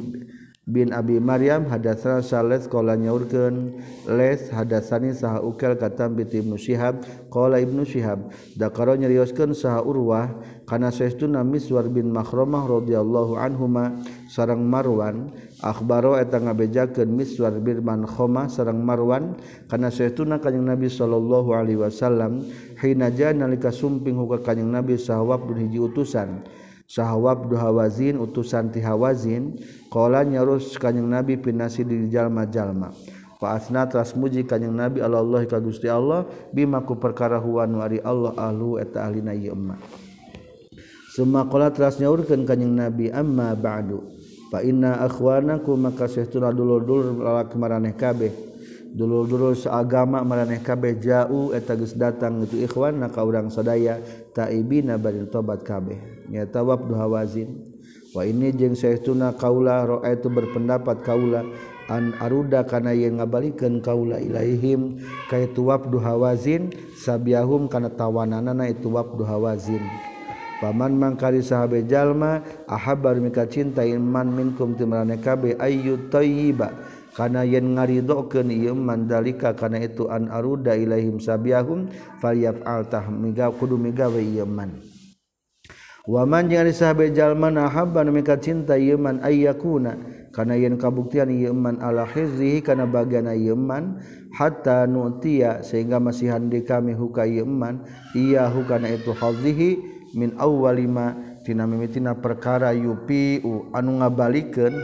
bin 0.64 0.96
Abi 0.96 1.20
Maryam 1.20 1.68
hadatsana 1.68 2.24
Salat 2.24 2.64
qala 2.72 2.96
nyaurkeun. 2.96 3.80
Les 4.08 4.48
hadatsani 4.48 5.12
saha 5.12 5.44
ukel 5.44 5.76
katam 5.76 6.16
bi 6.16 6.24
Ibnu 6.24 6.56
Syihab 6.56 7.04
qala 7.28 7.60
Ibnu 7.60 7.84
Syihab. 7.84 8.32
Dakaro 8.56 8.96
nyarioskeun 8.96 9.52
saha 9.52 9.84
Urwah 9.84 10.32
kana 10.64 10.88
saestuna 10.88 11.44
Miswar 11.44 11.84
bin 11.92 12.08
Makhramah 12.08 12.64
radhiyallahu 12.64 13.36
anhuma 13.36 13.92
sareng 14.32 14.64
Marwan. 14.64 15.28
Akhbaro 15.60 16.16
eta 16.16 16.40
ngabejakeun 16.40 17.12
Miswar 17.12 17.52
bin 17.60 17.84
Makhramah 17.84 18.48
sareng 18.48 18.80
Marwan 18.80 19.36
kana 19.68 19.92
saestuna 19.92 20.40
kanjing 20.40 20.64
Nabi 20.64 20.88
sallallahu 20.88 21.52
alaihi 21.52 21.80
wasallam 21.80 22.40
hina 22.80 23.12
jana 23.12 23.44
nalika 23.44 23.68
sumping 23.68 24.16
huka 24.16 24.40
kanjing 24.40 24.72
Nabi 24.72 24.96
saha 24.96 25.20
wabdun 25.20 25.68
hiji 25.68 25.76
utusan. 25.76 26.63
sahwab 26.84 27.48
duhawazin 27.48 28.20
utusan 28.20 28.70
tihawazin 28.70 29.56
qala 29.90 30.22
nyarus 30.22 30.76
kanjing 30.76 31.08
nabi 31.08 31.36
pinasi 31.40 31.82
di 31.82 32.08
jalma-jalma. 32.12 32.92
Fa 33.40 33.58
asna 33.58 33.84
tras 33.90 34.14
muji 34.14 34.46
kanjing 34.46 34.72
nabi 34.72 35.02
Allah 35.02 35.42
ka 35.44 35.58
Gusti 35.58 35.90
Allah 35.90 36.24
bima 36.54 36.80
ku 36.86 36.96
perkara 36.96 37.42
huwa 37.42 37.66
wari 37.66 37.98
Allah 38.00 38.32
ahlu 38.38 38.78
eta 38.78 39.04
ahlina 39.04 39.34
ieu 39.34 39.52
emma. 39.52 39.76
Summa 41.12 41.46
qala 41.50 41.74
tras 41.74 41.98
nyaurkeun 41.98 42.46
kanjing 42.46 42.72
nabi 42.72 43.10
amma 43.10 43.52
ba'du 43.58 44.00
fa 44.48 44.62
inna 44.62 45.02
akhwanakum 45.02 45.82
maka 45.82 46.06
sahtuna 46.06 46.54
dulur-dulur 46.54 47.18
lalaki 47.18 47.58
maraneh 47.58 47.94
kabeh. 47.98 48.53
dulu-dulu 48.94 49.58
seagama 49.58 50.22
meraneh 50.22 50.62
kabeh 50.62 51.02
jauh 51.02 51.50
eta 51.50 51.74
geus 51.74 51.98
datang 51.98 52.46
itu 52.46 52.62
ikhwan 52.62 53.02
na 53.02 53.10
ka 53.10 53.26
urang 53.26 53.50
sadaya 53.50 53.98
taibina 54.30 54.94
bari 54.94 55.26
tobat 55.26 55.66
kabeh. 55.66 56.26
Nya 56.30 56.46
tawab 56.46 56.86
duha 56.86 57.10
hawazin 57.10 57.74
wa 58.14 58.22
ini 58.22 58.54
jeung 58.54 58.78
saestuna 58.78 59.34
kaula 59.34 59.82
roa 59.82 60.06
itu 60.06 60.30
berpendapat 60.30 61.02
kaula 61.02 61.42
an 61.90 62.14
aruda 62.22 62.62
kana 62.62 62.94
yen 62.94 63.18
ngabalikeun 63.18 63.82
kaula 63.82 64.22
ilaihim 64.22 65.02
ka 65.26 65.42
itu 65.42 65.66
wabdu 65.66 65.98
hawazin 65.98 66.70
sabiahum 66.94 67.66
kana 67.66 67.90
tawananana 67.90 68.70
itu 68.70 68.88
wabdu 68.88 69.26
hawazin 69.26 69.82
Paman 70.62 70.96
mangkari 70.96 71.42
sahabe 71.42 71.84
jalma 71.84 72.40
ahabar 72.64 73.18
mika 73.20 73.44
cinta 73.44 73.84
iman 73.84 74.32
minkum 74.32 74.72
timrane 74.78 75.20
kabe 75.20 75.58
ayu 75.60 76.08
tayyiba. 76.08 76.72
kana 77.14 77.46
yen 77.46 77.78
ngaridokeun 77.78 78.50
ieu 78.50 78.74
mandalika 78.74 79.54
kana 79.54 79.78
itu 79.78 80.10
an 80.10 80.26
aruda 80.28 80.74
ilaihim 80.74 81.22
sabiyahum 81.22 81.88
falyaf'al 82.18 82.90
tah 82.90 83.06
miga 83.08 83.54
kudu 83.54 83.78
migawe 83.78 84.18
ieu 84.18 84.44
man. 84.44 84.82
Waman 86.04 86.52
jeung 86.52 86.60
ari 86.60 86.76
sahabe 86.76 87.16
jalma 87.16 87.48
na 87.48 87.64
mika 88.12 88.36
cinta 88.36 88.76
ieu 88.76 89.00
man 89.00 89.24
ayyakuna 89.24 89.96
kana 90.36 90.52
yen 90.52 90.76
kabuktian 90.76 91.32
ieu 91.32 91.56
man 91.56 91.80
ala 91.80 92.04
hizrihi 92.04 92.60
kana 92.60 92.84
bagana 92.84 93.32
ieu 93.32 93.56
man 93.56 94.04
hatta 94.36 94.84
nutia 94.84 95.64
sehingga 95.64 95.96
masih 95.96 96.28
handi 96.28 96.60
kami 96.60 96.92
huka 96.92 97.24
ieu 97.24 97.48
man 97.48 97.88
iya 98.12 98.50
hukana 98.52 98.92
itu 98.92 99.16
hazihi 99.16 99.80
min 100.12 100.36
awwalima 100.36 101.16
tina 101.40 101.64
mimitina 101.64 102.12
perkara 102.12 102.76
yupi 102.76 103.40
anu 103.72 104.04
ngabalikeun 104.04 104.76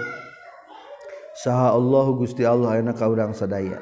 saha 1.41 1.73
Allahu 1.73 2.21
Gusti 2.21 2.45
Allah 2.45 2.77
ayeuna 2.77 2.93
ka 2.93 3.09
urang 3.09 3.33
sadaya. 3.33 3.81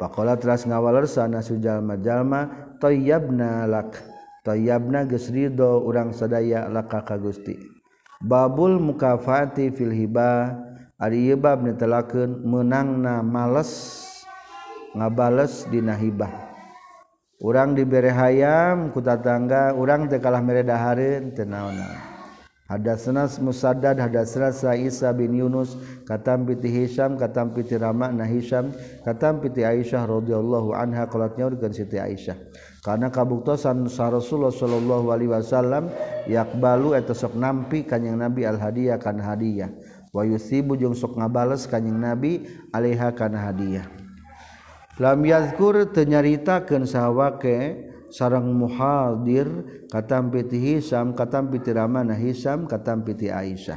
Faqala 0.00 0.36
teras 0.40 0.64
ngawaler 0.64 1.04
sana 1.04 1.44
sujalma 1.44 2.00
jalma 2.00 2.72
tayyabna 2.80 3.68
lak. 3.68 4.00
Tayyabna 4.44 5.04
geus 5.04 5.28
ridho 5.28 5.84
urang 5.84 6.16
sadaya 6.16 6.68
laka 6.72 7.04
ka 7.04 7.16
Gusti. 7.20 7.56
Babul 8.24 8.80
mukafati 8.80 9.72
fil 9.76 9.92
hiba. 9.92 10.56
Ari 10.96 11.28
ieu 11.28 11.36
bab 11.36 11.60
netelakeun 11.60 12.40
meunangna 12.40 13.20
males 13.20 14.00
ngabales 14.96 15.68
dina 15.68 15.92
hibah. 15.92 16.32
Urang 17.44 17.76
dibere 17.76 18.08
hayam 18.08 18.88
ku 18.96 19.04
tatangga 19.04 19.76
orang 19.76 20.08
tekalah 20.08 20.40
meredaharin 20.40 21.36
tenaonan 21.36 22.05
Hadatsana 22.66 23.30
Musaddad 23.38 23.94
hadatsana 24.02 24.74
Isa 24.74 25.14
bin 25.14 25.38
Yunus 25.38 25.78
katam 26.02 26.42
piti 26.50 26.66
Hisam 26.66 27.14
katam 27.14 27.54
piti 27.54 27.78
Rama 27.78 28.10
na 28.10 28.26
Hisam 28.26 28.74
katam 29.06 29.38
piti 29.38 29.62
Aisyah 29.62 30.02
radhiyallahu 30.02 30.74
anha 30.74 31.06
qalat 31.06 31.38
nyaurkeun 31.38 31.70
Siti 31.70 32.02
Aisyah. 32.02 32.34
Karena 32.82 33.06
kabuktosan 33.10 33.86
sa 33.86 34.10
Rasulullah 34.10 34.50
sallallahu 34.50 35.14
alaihi 35.14 35.30
wasallam 35.30 35.94
yakbalu 36.26 36.98
eta 36.98 37.14
sok 37.14 37.38
nampi 37.38 37.86
kanjing 37.86 38.18
Nabi 38.18 38.42
al 38.42 38.58
hadiah 38.58 38.98
kana 38.98 39.34
hadiah 39.34 39.70
wa 40.10 40.26
yusibu 40.26 40.74
jeung 40.74 40.94
sok 40.94 41.18
ngabales 41.18 41.70
kanjing 41.70 41.98
Nabi 41.98 42.46
alaiha 42.74 43.14
kana 43.14 43.46
hadiah 43.50 43.86
lam 44.96 45.20
yazkur 45.22 45.86
teu 45.92 46.08
nyaritakeun 46.08 46.88
sawake 46.88 47.90
sarang 48.16 48.48
muhadir 48.56 49.44
katam 49.92 50.32
piti 50.32 50.56
Hisam 50.56 51.12
katam 51.12 51.52
piti 51.52 51.68
Rama 51.76 52.00
na 52.00 52.16
Hisam 52.16 52.64
katam 52.64 53.04
piti 53.04 53.28
Aisyah. 53.28 53.76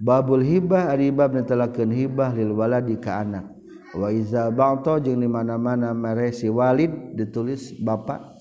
Babul 0.00 0.40
hibah 0.40 0.88
ari 0.88 1.12
bab 1.12 1.36
netelakeun 1.36 1.92
hibah 1.92 2.32
lil 2.32 2.56
waladi 2.56 2.96
ka 2.96 3.20
anak. 3.20 3.44
Wa 3.92 4.08
iza 4.08 4.48
ba'ta 4.48 4.96
jeung 5.04 5.20
di 5.20 5.28
mana-mana 5.28 5.92
mere 5.92 6.32
si 6.32 6.48
walid 6.48 7.12
ditulis 7.12 7.76
bapak. 7.76 8.40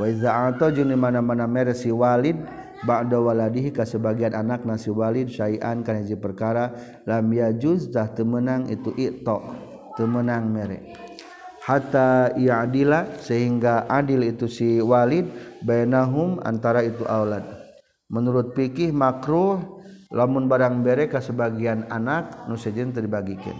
Wa 0.00 0.08
iza 0.08 0.32
ata 0.48 0.72
jeung 0.72 0.88
di 0.88 0.96
mana-mana 0.96 1.44
mere 1.44 1.76
si 1.76 1.92
walid 1.92 2.40
ba'da 2.84 3.20
waladihi 3.20 3.76
ka 3.76 3.84
sebagian 3.84 4.32
anak 4.32 4.64
nasi 4.64 4.88
walid 4.92 5.28
syai'an 5.32 5.84
kana 5.84 6.04
hiji 6.04 6.16
perkara 6.16 6.72
lam 7.08 7.28
yajuz 7.32 7.88
tah 7.88 8.08
teu 8.12 8.28
meunang 8.28 8.68
itu 8.68 8.92
ito 8.96 9.38
teu 9.96 10.04
meunang 10.04 10.48
mere 10.52 11.05
hatta 11.66 12.38
ya'dila 12.38 13.18
sehingga 13.18 13.90
adil 13.90 14.22
itu 14.22 14.46
si 14.46 14.78
walid 14.78 15.26
bainahum 15.66 16.38
antara 16.46 16.86
itu 16.86 17.02
aulad. 17.02 17.42
Menurut 18.06 18.54
fikih 18.54 18.94
makruh 18.94 19.82
lamun 20.14 20.46
barang 20.46 20.86
bere 20.86 21.10
ka 21.10 21.18
sebagian 21.18 21.90
anak 21.90 22.46
nu 22.46 22.54
sejen 22.54 22.94
teu 22.94 23.02
dibagikeun 23.02 23.58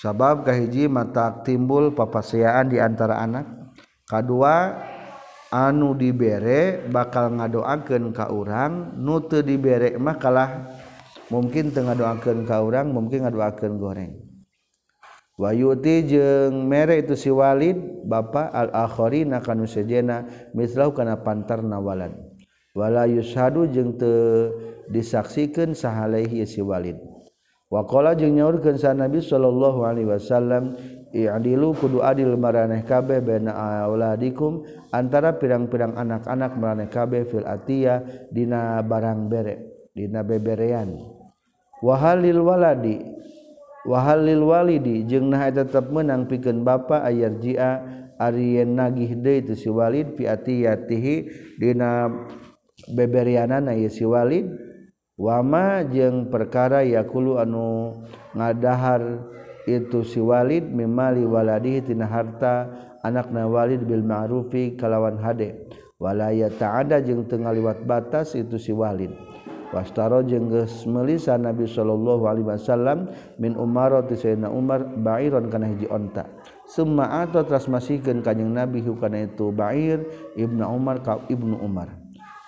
sabab 0.00 0.48
kahiji 0.48 0.88
mata 0.88 1.44
timbul 1.44 1.92
papaseaan 1.92 2.72
di 2.72 2.80
antara 2.80 3.20
anak. 3.20 3.44
Kadua 4.08 4.80
anu 5.52 5.92
dibere 5.92 6.88
bakal 6.88 7.36
ngadoakeun 7.36 8.16
ka 8.16 8.32
urang 8.32 8.96
nu 8.96 9.20
teu 9.28 9.44
dibere 9.44 10.00
mah 10.00 10.16
kalah. 10.16 10.50
Mungkin 11.28 11.70
teu 11.70 11.84
ngadoakeun 11.84 12.48
ka 12.48 12.64
urang 12.64 12.96
mungkin 12.96 13.28
ngadoakeun 13.28 13.76
goreng. 13.76 14.29
Wayuti 15.40 16.04
jeung 16.04 16.68
mere 16.68 17.00
itu 17.00 17.16
si 17.16 17.32
Walid 17.32 18.04
bapa 18.04 18.52
al-akharina 18.52 19.40
kanu 19.40 19.64
sejena 19.64 20.28
mislau 20.52 20.92
kana 20.92 21.24
pantar 21.24 21.64
nawalan. 21.64 22.12
Wala 22.76 23.08
yushadu 23.08 23.64
jeung 23.72 23.96
teu 23.96 24.52
disaksikan 24.92 25.72
sahalaihi 25.72 26.44
si 26.44 26.60
Walid. 26.60 27.00
Waqala 27.72 28.12
jeung 28.20 28.36
nyaurkeun 28.36 28.76
sa 28.76 28.92
Nabi 28.92 29.24
sallallahu 29.24 29.80
alaihi 29.80 30.12
wasallam 30.12 30.76
i'dilu 31.08 31.72
kudu 31.72 32.04
adil 32.04 32.36
maraneh 32.36 32.84
kabeh 32.84 33.24
baina 33.24 33.56
auladikum 33.88 34.68
antara 34.92 35.40
pirang-pirang 35.40 35.96
anak-anak 35.96 36.52
maraneh 36.60 36.92
kabeh 36.92 37.24
fil 37.24 37.48
atiya 37.48 38.04
dina 38.28 38.84
barang 38.84 39.32
bere 39.32 39.88
dina 39.96 40.20
beberean. 40.20 41.00
Wahalil 41.80 42.44
waladi 42.44 43.00
wahalil 43.86 44.44
Walidi 44.44 45.04
jeung 45.08 45.32
nah 45.32 45.48
tetap 45.48 45.88
menang 45.92 46.28
pikeun 46.28 46.64
bapa 46.64 47.04
ayar 47.04 47.38
jia 47.40 47.80
ari 48.20 48.60
nagih 48.64 49.16
de 49.16 49.56
si 49.56 49.72
walid 49.72 50.12
fi 50.16 50.28
atiyatihi 50.28 51.14
dina 51.56 52.08
beberianana 52.92 53.72
ieu 53.76 53.88
si 53.88 54.04
walid. 54.04 54.48
Wama 55.20 55.84
jeung 55.84 56.32
perkara 56.32 56.80
yakulu 56.80 57.36
anu 57.36 57.92
ngadahar 58.32 59.20
itu 59.68 60.00
si 60.00 60.16
walid 60.16 60.64
mimali 60.64 61.28
waladi 61.28 61.84
tina 61.84 62.08
harta 62.08 62.72
anakna 63.04 63.44
walid 63.44 63.84
bil 63.84 64.00
ma'rufi 64.00 64.80
kalawan 64.80 65.20
hade. 65.20 65.68
Wala 66.00 66.32
ta'ada 66.32 67.04
jeung 67.04 67.28
teu 67.28 67.36
ngaliwat 67.36 67.84
batas 67.84 68.32
itu 68.32 68.56
si 68.56 68.72
walid. 68.72 69.12
wastaro 69.70 70.22
jeung 70.26 70.50
geus 70.50 70.86
meulisa 70.86 71.38
Nabi 71.38 71.66
sallallahu 71.66 72.26
alaihi 72.26 72.46
wasallam 72.46 73.10
min 73.38 73.54
Umar 73.54 74.02
ti 74.10 74.18
Sayyidina 74.18 74.50
Umar 74.50 74.82
bairon 74.98 75.46
kana 75.50 75.70
hiji 75.70 75.86
onta. 75.86 76.26
Summa 76.70 77.22
atau 77.26 77.42
transmasikeun 77.42 78.22
kanjing 78.22 78.50
Nabi 78.50 78.78
hukana 78.82 79.26
itu 79.26 79.50
bair 79.50 80.06
Ibnu 80.38 80.62
Umar 80.62 81.02
ka 81.02 81.18
Ibnu 81.26 81.58
Umar. 81.58 81.90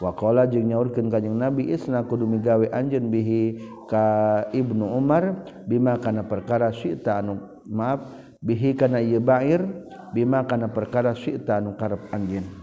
Waqala 0.02 0.50
jeung 0.50 0.66
nyaurkeun 0.66 1.10
kanjing 1.10 1.34
Nabi 1.34 1.70
isna 1.70 2.02
kudu 2.06 2.26
migawe 2.26 2.66
anjeun 2.70 3.10
bihi 3.10 3.58
ka 3.86 4.46
Ibnu 4.50 4.82
Umar 4.82 5.46
bima 5.66 5.98
kana 5.98 6.26
perkara 6.26 6.70
syi'ta 6.74 7.22
anu 7.22 7.38
maaf 7.70 8.02
bihi 8.42 8.74
kana 8.74 8.98
ieu 8.98 9.22
bair 9.22 9.62
bima 10.10 10.42
kana 10.42 10.70
perkara 10.70 11.14
syi'ta 11.14 11.62
anu 11.62 11.78
karep 11.78 12.02
anjeun. 12.10 12.61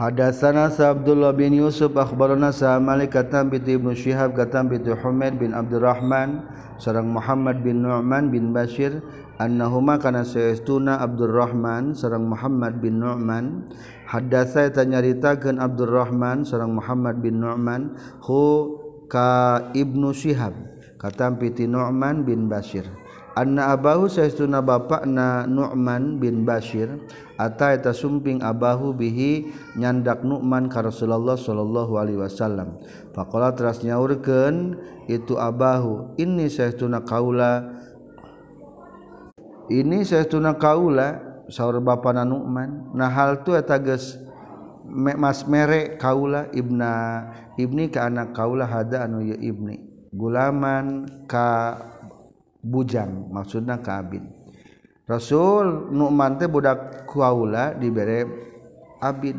Hadatsana 0.00 0.72
Abdullah 0.72 1.36
bin 1.36 1.52
Yusuf 1.52 1.92
akhbarana 1.92 2.56
Sa 2.56 2.80
Malik 2.80 3.12
katam 3.12 3.52
bi 3.52 3.60
Ibnu 3.60 3.92
Syihab 3.92 4.32
katam 4.32 4.72
bi 4.72 4.80
Humaid 4.80 5.36
bin 5.36 5.52
Abdurrahman 5.52 6.40
sareng 6.80 7.12
Muhammad 7.12 7.60
bin 7.60 7.84
Nu'man 7.84 8.32
bin 8.32 8.56
Bashir 8.56 9.04
annahuma 9.36 10.00
kana 10.00 10.24
saestuna 10.24 11.04
Abdurrahman 11.04 11.92
sareng 11.92 12.32
Muhammad 12.32 12.80
bin 12.80 12.96
Nu'man 12.96 13.68
hadatsa 14.08 14.72
eta 14.72 14.88
nyaritakeun 14.88 15.60
Abdurrahman 15.60 16.48
sareng 16.48 16.80
Muhammad 16.80 17.20
bin 17.20 17.36
Nu'man 17.44 17.92
hu 18.24 18.72
ka 19.04 19.68
Ibnu 19.76 20.16
Syihab 20.16 20.56
katam 20.96 21.36
bi 21.36 21.52
Nu'man 21.68 22.24
bin 22.24 22.48
Bashir 22.48 22.88
anna 23.34 23.74
abahu 23.74 24.10
saestuna 24.10 24.62
bapakna 24.62 25.46
Nu'man 25.46 26.18
bin 26.18 26.42
Bashir 26.42 26.98
ata 27.38 27.72
eta 27.72 27.94
sumping 27.94 28.42
abahu 28.42 28.92
bihi 28.92 29.50
nyandak 29.78 30.26
Nu'man 30.26 30.68
ka 30.68 30.84
Rasulullah 30.84 31.38
sallallahu 31.38 31.96
alaihi 31.96 32.20
wasallam. 32.20 32.78
Faqala 33.16 33.54
teras 33.54 33.80
nyaurkeun 33.86 34.76
itu 35.06 35.34
abahu 35.38 36.14
ini 36.20 36.50
saestuna 36.50 37.02
kaula. 37.02 37.80
Ini 39.70 40.02
saestuna 40.02 40.58
kaula 40.58 41.42
saur 41.50 41.78
bapana 41.78 42.26
Nu'man. 42.26 42.94
Nah 42.94 43.10
hal 43.10 43.42
tu 43.46 43.54
eta 43.54 43.78
geus 43.78 44.18
mas 44.90 45.46
mere 45.46 45.94
kaula 45.94 46.50
ibna 46.50 47.22
ibni 47.54 47.86
ka 47.86 48.10
anak 48.10 48.34
kaula 48.34 48.66
hada 48.66 49.06
anu 49.06 49.22
ya 49.22 49.38
ibni. 49.38 49.86
Gulaman 50.10 51.06
ka 51.30 51.78
bujang 52.60 53.32
maksudna 53.32 53.80
kabin. 53.80 54.28
Rasul 55.08 55.90
Nu'man 55.90 56.38
teh 56.38 56.46
budak 56.46 57.08
kuaula 57.10 57.74
dibere 57.74 58.28
abid. 59.02 59.36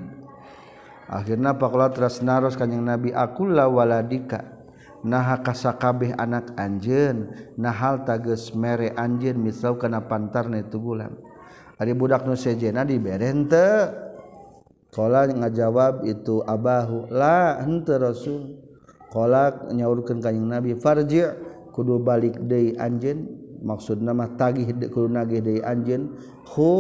Akhirna 1.07 1.55
pakola 1.55 1.91
teras 1.91 2.19
naros 2.19 2.60
kanyang 2.60 2.97
Nabi 2.97 3.10
akulah 3.15 3.71
waladika. 3.71 4.60
Naha 5.01 5.41
kasakabeh 5.41 6.13
anak 6.13 6.53
anjeun 6.62 7.34
nahal 7.57 8.05
tages 8.05 8.53
mere 8.53 8.93
anjeun 8.93 9.41
misal 9.41 9.73
kana 9.81 10.05
pantarna 10.05 10.62
tugulan 10.62 11.17
ari 11.81 11.97
budak 11.97 12.29
nu 12.29 12.38
sejena 12.38 12.86
dibere 12.86 13.34
henteu. 13.34 13.89
Kala 14.91 15.23
ngajawab 15.25 16.03
itu 16.05 16.43
abahu. 16.45 17.10
La 17.10 17.57
henteu 17.63 17.97
Rasul. 17.97 18.41
Kala 19.10 19.71
nyaurkeun 19.71 20.21
kanjing 20.21 20.45
Nabi 20.45 20.75
farji' 20.77 21.50
kudu 21.71 22.03
balik 22.03 22.38
deui 22.45 22.75
anjeun 22.77 23.27
maksudna 23.63 24.12
mah 24.12 24.36
tagih 24.36 24.67
kudu 24.91 25.07
nagih 25.07 25.39
deui 25.39 25.60
anjeun 25.63 26.15
hu 26.55 26.71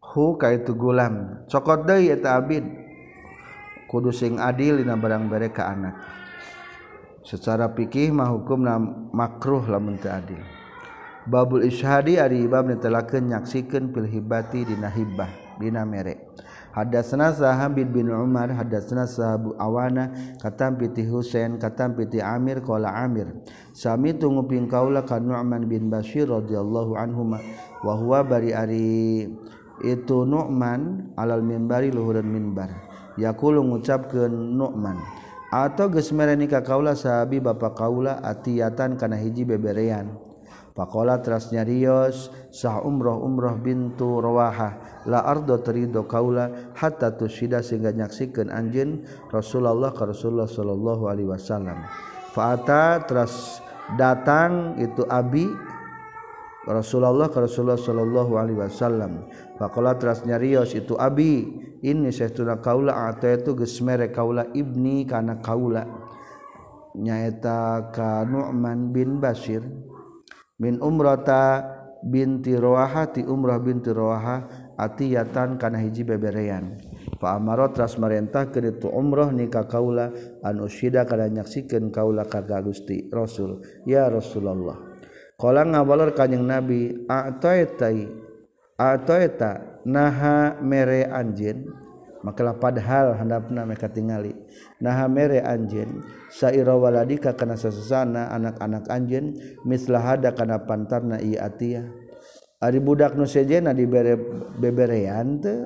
hu 0.00 0.24
kaitu 0.38 0.74
gulam 0.74 1.44
cokot 1.46 1.86
deui 1.86 2.10
eta 2.10 2.38
abid 2.38 2.80
kudu 3.90 4.14
sing 4.14 4.38
adil 4.38 4.78
dina 4.78 4.94
barang 4.94 5.26
bere 5.26 5.50
ka 5.50 5.66
anak. 5.66 5.98
Secara 7.26 7.74
fikih 7.74 8.14
mah 8.14 8.30
hukumna 8.30 8.78
makruh 9.10 9.66
lamun 9.66 9.98
teu 9.98 10.14
adil. 10.14 10.38
Babul 11.26 11.66
isyhadi 11.66 12.22
ari 12.22 12.46
bab 12.46 12.70
netelakeun 12.70 13.34
nyaksikeun 13.34 13.90
fil 13.90 14.06
hibati 14.06 14.62
dina 14.62 14.88
hibah 14.88 15.58
dina 15.58 15.82
mere. 15.82 16.30
Hadatsana 16.70 17.34
Sahabid 17.34 17.90
bin 17.90 18.06
Umar 18.14 18.54
hadatsana 18.54 19.02
Sahabu 19.02 19.58
Awana 19.58 20.14
katam 20.38 20.78
piti 20.78 21.02
Husain 21.02 21.58
katam 21.58 21.98
piti 21.98 22.22
Amir 22.22 22.62
qala 22.62 22.94
Amir 22.94 23.26
sami 23.74 24.14
tunguping 24.14 24.70
kaula 24.70 25.02
ka 25.02 25.18
Nu'man 25.18 25.66
bin 25.66 25.90
Bashir 25.90 26.30
radhiyallahu 26.30 26.94
anhuma 26.94 27.42
wa 27.82 27.92
huwa 27.98 28.22
bari 28.22 28.54
ari. 28.54 29.26
Itu 29.80 30.28
Nu'man 30.28 31.10
alal 31.16 31.40
mimbari 31.40 31.88
luhureun 31.88 32.28
mimbar. 32.28 32.68
Yaqulu 33.16 33.64
ngucapkeun 33.64 34.30
Nu'man 34.54 35.00
atau 35.50 35.90
geus 35.90 36.14
mereni 36.14 36.46
ka 36.46 36.62
kaula 36.62 36.94
sahabi 36.94 37.42
bapa 37.42 37.74
kaula 37.74 38.22
atiatan 38.22 38.94
kana 38.94 39.18
hiji 39.18 39.42
beberean? 39.42 40.29
Pakola 40.80 41.20
terasnya 41.20 41.60
Rios 41.60 42.32
sah 42.48 42.80
umroh 42.80 43.20
umroh 43.20 43.60
bintu 43.60 44.16
rawaha 44.16 45.04
la 45.04 45.20
ardo 45.28 45.60
terido 45.60 46.08
kaula 46.08 46.72
hatta 46.72 47.12
tusyida 47.20 47.60
sehingga 47.60 47.92
nyaksikan 47.92 48.48
anjin 48.48 49.04
Rasulullah 49.28 49.92
ke 49.92 50.08
Rasulullah 50.08 50.48
sallallahu 50.48 51.04
alaihi 51.04 51.28
wasallam. 51.28 51.84
Fa'ata 52.32 53.04
teras 53.04 53.60
datang 54.00 54.80
itu 54.80 55.04
abi 55.04 55.52
Rasulullah 56.64 57.28
ke 57.28 57.44
Rasulullah 57.44 57.76
sallallahu 57.76 58.40
alaihi 58.40 58.64
wasallam. 58.64 59.28
Pakola 59.60 60.00
terasnya 60.00 60.40
Rios 60.40 60.72
itu 60.72 60.96
abi 60.96 61.44
ini 61.84 62.08
saytuna 62.08 62.56
kaula 62.56 63.12
atau 63.12 63.28
itu 63.28 63.52
gesmere 63.52 64.08
kaula 64.08 64.48
ibni 64.56 65.04
karena 65.04 65.44
kaula 65.44 65.84
nyaita 66.96 67.92
ka 67.92 68.24
Nu'man 68.24 68.96
bin 68.96 69.20
Bashir 69.20 69.89
min 70.60 70.76
umrata 70.78 71.64
binti 72.04 72.56
Roaha 72.56 73.08
ti 73.12 73.24
umrah 73.24 73.60
binti 73.60 73.92
Roaha 73.92 74.44
atiyatan 74.76 75.60
kana 75.60 75.80
hiji 75.80 76.04
beberean. 76.04 76.80
Fa 77.20 77.36
amara 77.36 77.68
tras 77.72 78.00
marentah 78.00 78.48
ke 78.48 78.60
itu 78.64 78.88
umrah 78.88 79.28
nikah 79.32 79.68
kaula 79.68 80.12
an 80.44 80.60
usyida 80.60 81.04
kana 81.04 81.28
nyaksikeun 81.28 81.92
kaula 81.92 82.24
ka 82.28 82.40
Gusti 82.64 83.08
Rasul. 83.12 83.60
Ya 83.84 84.08
Rasulullah. 84.08 84.76
Qala 85.40 85.64
ngabalor 85.64 86.12
kanjing 86.12 86.44
Nabi 86.44 87.08
ataita 87.08 87.88
ataita 88.76 89.84
naha 89.88 90.60
mere 90.60 91.08
anjeun? 91.08 91.89
makalah 92.20 92.56
padahal 92.56 93.16
handapna 93.16 93.64
mereka 93.64 93.88
tingali. 93.88 94.34
Naha 94.80 95.06
mere 95.08 95.40
anjeun 95.44 96.04
saira 96.32 96.76
waladika 96.76 97.36
kana 97.36 97.56
sasana 97.56 98.32
anak-anak 98.32 98.88
anjeun 98.88 99.36
mislah 99.64 100.00
hada 100.00 100.32
kana 100.32 100.62
pantarna 100.64 101.20
i 101.20 101.36
atiyah 101.36 101.88
ari 102.60 102.80
budak 102.80 103.16
nu 103.16 103.24
sejena 103.24 103.72
dibere 103.72 104.16
beberean 104.60 105.40
teu 105.40 105.64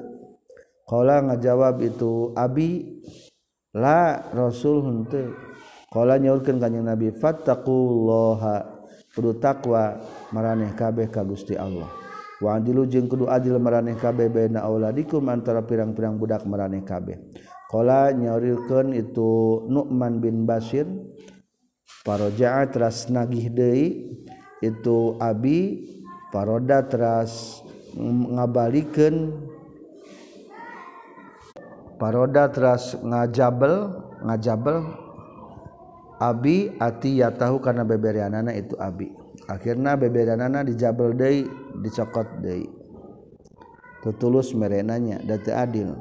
qala 0.87 1.27
ngajawab 1.27 1.83
itu 1.83 2.31
abi 2.39 3.03
la 3.75 4.31
rasul 4.31 4.87
henteu 4.87 5.35
qala 5.91 6.19
nyaurkeun 6.19 6.59
ka 6.59 6.69
nabi 6.71 7.15
fattaqullaha. 7.15 8.75
Kudu 9.15 9.39
takwa 9.39 9.95
maraneh 10.35 10.75
kabeh 10.75 11.07
ka 11.07 11.23
Gusti 11.23 11.55
Allah. 11.55 12.04
Wadilu 12.45 12.85
jeung 12.85 13.09
kudu 13.09 13.25
adil 13.25 13.57
meraneh 13.57 13.97
kabeh 13.97 14.29
bena 14.29 14.69
auladikum 14.69 15.25
antara 15.33 15.65
pirang-pirang 15.65 16.21
budak 16.21 16.45
meraneh 16.45 16.85
kabeh. 16.85 17.17
Qala 17.73 18.13
nyaurikeun 18.13 18.93
itu 18.93 19.65
Nu'man 19.73 20.21
bin 20.21 20.45
Bashir 20.45 20.85
Paroja'a 22.05 22.69
teras 22.69 23.09
nagih 23.09 23.49
deui. 23.49 24.13
Itu 24.61 25.17
abi 25.17 25.89
paroda 26.29 26.85
teras 26.85 27.65
ngabalikeun 27.97 29.33
paroda 31.97 32.53
teras 32.53 32.93
ngajabel 33.01 34.05
ngajabel. 34.21 34.77
Abi 36.21 36.77
ati 36.77 37.25
yatahu 37.25 37.59
karena 37.59 37.89
bebereanana 37.89 38.53
itu 38.53 38.77
abi. 38.77 39.24
akhirnya 39.49 39.97
bebedanana 39.99 40.65
dijabel 40.65 41.17
deui 41.17 41.49
dicokot 41.81 42.41
deui. 42.41 42.69
Tutulus 44.05 44.53
merenanya 44.53 45.21
dati 45.25 45.49
adil. 45.49 45.97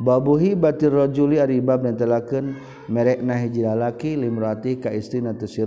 Babuhi 0.00 0.56
batir 0.56 0.96
rajuli 0.96 1.36
ari 1.36 1.60
bab 1.60 1.84
netelakeun 1.84 2.56
merekna 2.88 3.36
hiji 3.36 3.60
lalaki 3.60 4.16
limrati 4.16 4.80
ka 4.80 4.88
istri 4.88 5.20
tu 5.36 5.44
si 5.44 5.60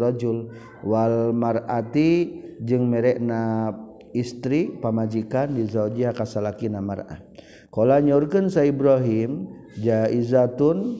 wal 0.82 1.30
mar'ati 1.38 2.12
jeung 2.58 2.90
merekna 2.90 3.70
istri 4.18 4.74
pamajikan 4.74 5.54
di 5.54 5.70
zaujiha 5.70 6.18
kasalakina 6.18 6.82
mar'ah. 6.82 7.22
Kala 7.70 8.02
nyaurkeun 8.02 8.50
sa 8.50 8.66
Ibrahim 8.66 9.50
jaizatun 9.78 10.98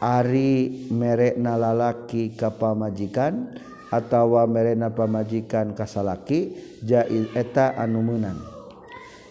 ari 0.00 0.88
merekna 0.92 1.56
lalaki 1.56 2.36
ka 2.36 2.52
pamajikan 2.52 3.56
atawa 3.88 4.44
merena 4.44 4.92
pamajikan 4.92 5.72
kasalaki 5.72 6.56
jaiz 6.84 7.28
eta 7.32 7.72
anu 7.76 8.04
meunang 8.04 8.40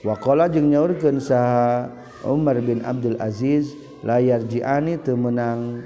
waqala 0.06 0.50
jeung 0.50 0.70
nyaurkeun 0.74 1.22
saha 1.22 1.90
Umar 2.26 2.58
bin 2.60 2.82
Abdul 2.82 3.22
Aziz 3.22 3.78
layar 4.02 4.42
jiani 4.46 4.98
teu 4.98 5.14
meunang 5.14 5.86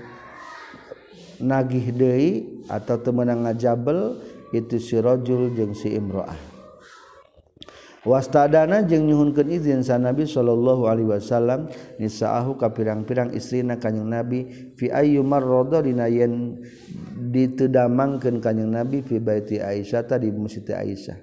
nagih 1.42 1.92
deui 1.92 2.64
atau 2.72 2.96
teu 3.00 3.12
meunang 3.12 3.44
ngajabel 3.44 4.20
itu 4.56 4.80
si 4.80 4.96
rajul 5.00 5.52
jeung 5.56 5.76
si 5.76 5.96
imroah. 5.96 6.51
wastadana 8.02 8.82
jeung 8.82 9.06
nyuhunkeun 9.06 9.54
izin 9.54 9.86
sa 9.86 10.02
Nabi 10.02 10.26
sallallahu 10.26 10.90
alaihi 10.90 11.10
wasallam 11.14 11.70
nisaahu 12.02 12.58
ka 12.58 12.74
pirang-pirang 12.74 13.30
istrina 13.38 13.78
kanjing 13.78 14.10
Nabi 14.10 14.74
fi 14.74 14.90
ayyu 14.90 15.22
radha 15.22 15.86
dina 15.86 16.10
yen 16.10 16.58
ditedamangkeun 17.30 18.42
kanjing 18.42 18.74
Nabi 18.74 19.06
fi 19.06 19.22
baiti 19.22 19.62
Aisyah 19.62 20.02
tadi 20.10 20.34
masjid 20.34 20.66
Aisyah. 20.66 21.18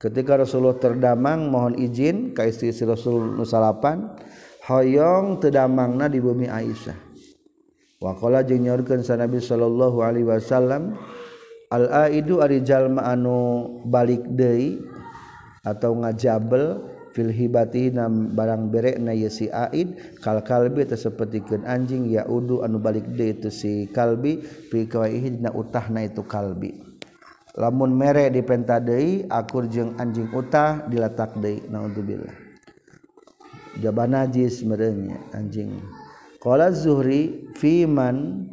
Ketika 0.00 0.36
Rasulullah 0.36 0.76
terdamang 0.80 1.48
mohon 1.48 1.76
izin 1.76 2.36
ka 2.36 2.44
istri-istri 2.44 2.88
Rasul 2.88 3.36
nusalapan 3.36 4.12
hoyong 4.68 5.40
tedamangna 5.40 6.08
di 6.12 6.20
bumi 6.20 6.48
Aisyah. 6.48 6.96
Waqala 8.00 8.44
jeung 8.44 8.64
nyaurkeun 8.68 9.04
sa 9.04 9.16
Nabi 9.16 9.40
sallallahu 9.40 10.04
alaihi 10.04 10.28
wasallam 10.28 10.96
al 11.72 11.84
aidu 12.08 12.44
ari 12.44 12.60
jalma 12.60 13.08
anu 13.08 13.80
balik 13.88 14.24
deui. 14.36 14.89
atau 15.60 15.92
ngajabel 15.92 16.80
filhibati 17.10 17.90
barang 18.32 18.70
berek 18.70 18.96
na 19.02 19.12
si 19.28 19.50
aid 19.50 20.18
kal 20.22 20.40
kalbi 20.46 20.86
tersepetikeun 20.86 21.66
anjing 21.66 22.06
ya 22.08 22.24
udu 22.24 22.62
anu 22.62 22.78
balik 22.78 23.04
de 23.18 23.34
itu 23.34 23.50
si 23.50 23.72
kalbi 23.90 24.40
fi 24.40 24.86
kawaihi 24.86 25.38
dina 25.38 25.50
utahna 25.52 26.06
itu 26.06 26.22
kalbi. 26.24 26.86
Lamun 27.58 27.98
mere 27.98 28.30
dipenta 28.30 28.78
deui 28.78 29.26
akur 29.26 29.66
jeung 29.66 29.98
anjing 29.98 30.30
utah 30.30 30.86
dilatak 30.86 31.34
deui 31.42 31.66
naudzubillah. 31.66 32.32
Jabana 33.82 34.24
najis 34.24 34.62
merenya 34.62 35.18
anjing. 35.34 35.82
Qala 36.38 36.70
zuhri 36.70 37.50
fiman 37.58 38.46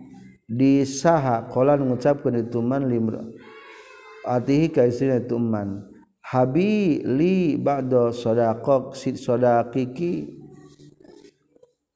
disaha 0.49 1.45
qala 1.47 1.77
ngucapkeun 1.77 2.41
itu 2.41 2.59
man 2.59 2.89
limra 2.89 3.21
atihi 4.25 4.73
ka 4.73 4.83
itu 4.89 5.37
man. 5.37 5.96
habili 6.27 7.55
ba'da 7.55 8.11
sadaqok 8.11 8.99
sid 8.99 9.15
sadaqiki. 9.15 10.35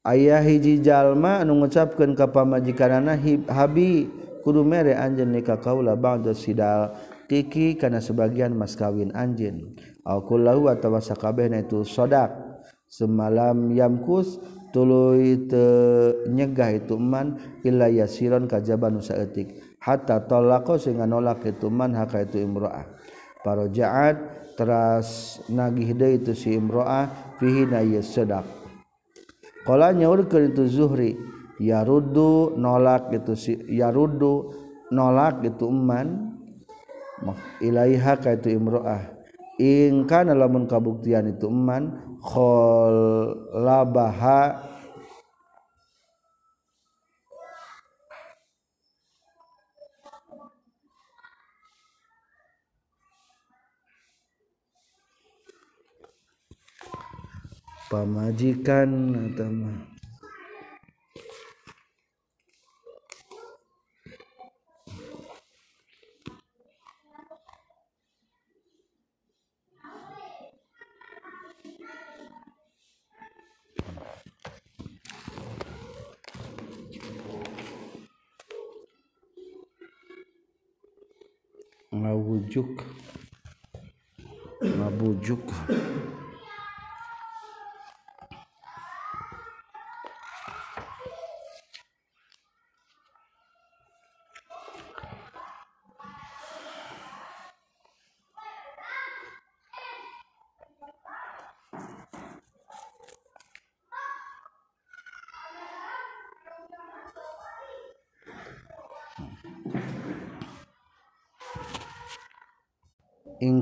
Ayah 0.02 0.42
hiji 0.42 0.82
jalma 0.82 1.44
anu 1.46 1.62
ngucapkeun 1.62 2.18
ka 2.18 2.32
pamajikanana 2.32 3.20
habi 3.52 4.10
kudu 4.42 4.66
mere 4.66 4.98
anjeun 4.98 5.30
nikah 5.30 5.62
kaula 5.62 5.94
ba'da 5.94 6.34
sidal 6.34 6.98
kiki 7.30 7.78
kana 7.78 8.02
sebagian 8.02 8.56
mas 8.58 8.74
kawin 8.74 9.14
anjeun. 9.14 9.78
Au 10.02 10.26
kullahu 10.26 10.74
atawa 10.74 11.04
sakabehna 11.04 11.62
itu 11.62 11.86
sodak 11.86 12.34
semalam 12.90 13.70
yamkus 13.78 14.42
tuluy 14.74 15.46
teu 15.46 16.26
nyegah 16.26 16.82
itu 16.82 16.98
man 16.98 17.38
illa 17.62 17.86
yasiron 17.86 18.50
kajaban 18.50 18.98
saeutik. 19.04 19.62
Hatta 19.78 20.26
talaqa 20.26 20.82
sehingga 20.82 21.06
nolak 21.06 21.46
itu 21.46 21.70
man 21.70 21.94
haka 21.94 22.26
itu 22.26 22.42
imro'ah. 22.42 22.90
parojaat 23.42 24.18
teras 24.56 25.40
nagih 25.50 25.94
deui 25.98 26.22
itu 26.22 26.34
si 26.38 26.54
imro'ah 26.56 27.38
fihi 27.42 27.66
na 27.66 27.82
ieu 27.82 28.02
sedekah 28.02 28.46
qala 29.66 29.94
itu 29.94 30.64
zuhri 30.66 31.18
yarudu 31.62 32.58
nolak 32.58 33.14
itu 33.14 33.34
si 33.38 33.54
yarudu 33.70 34.54
nolak 34.90 35.46
itu 35.46 35.70
eman 35.70 36.32
ilaiha 37.62 38.18
ka 38.18 38.34
itu 38.34 38.58
imro'ah. 38.58 39.22
Ingkana 39.62 40.34
lamun 40.34 40.66
kabuktian 40.66 41.30
itu 41.30 41.46
eman 41.46 42.18
kholabaha 42.26 43.62
pamajikan 57.92 58.88
atau 59.36 59.52
ngawujuk 81.92 82.72
ngabujuk 84.64 85.44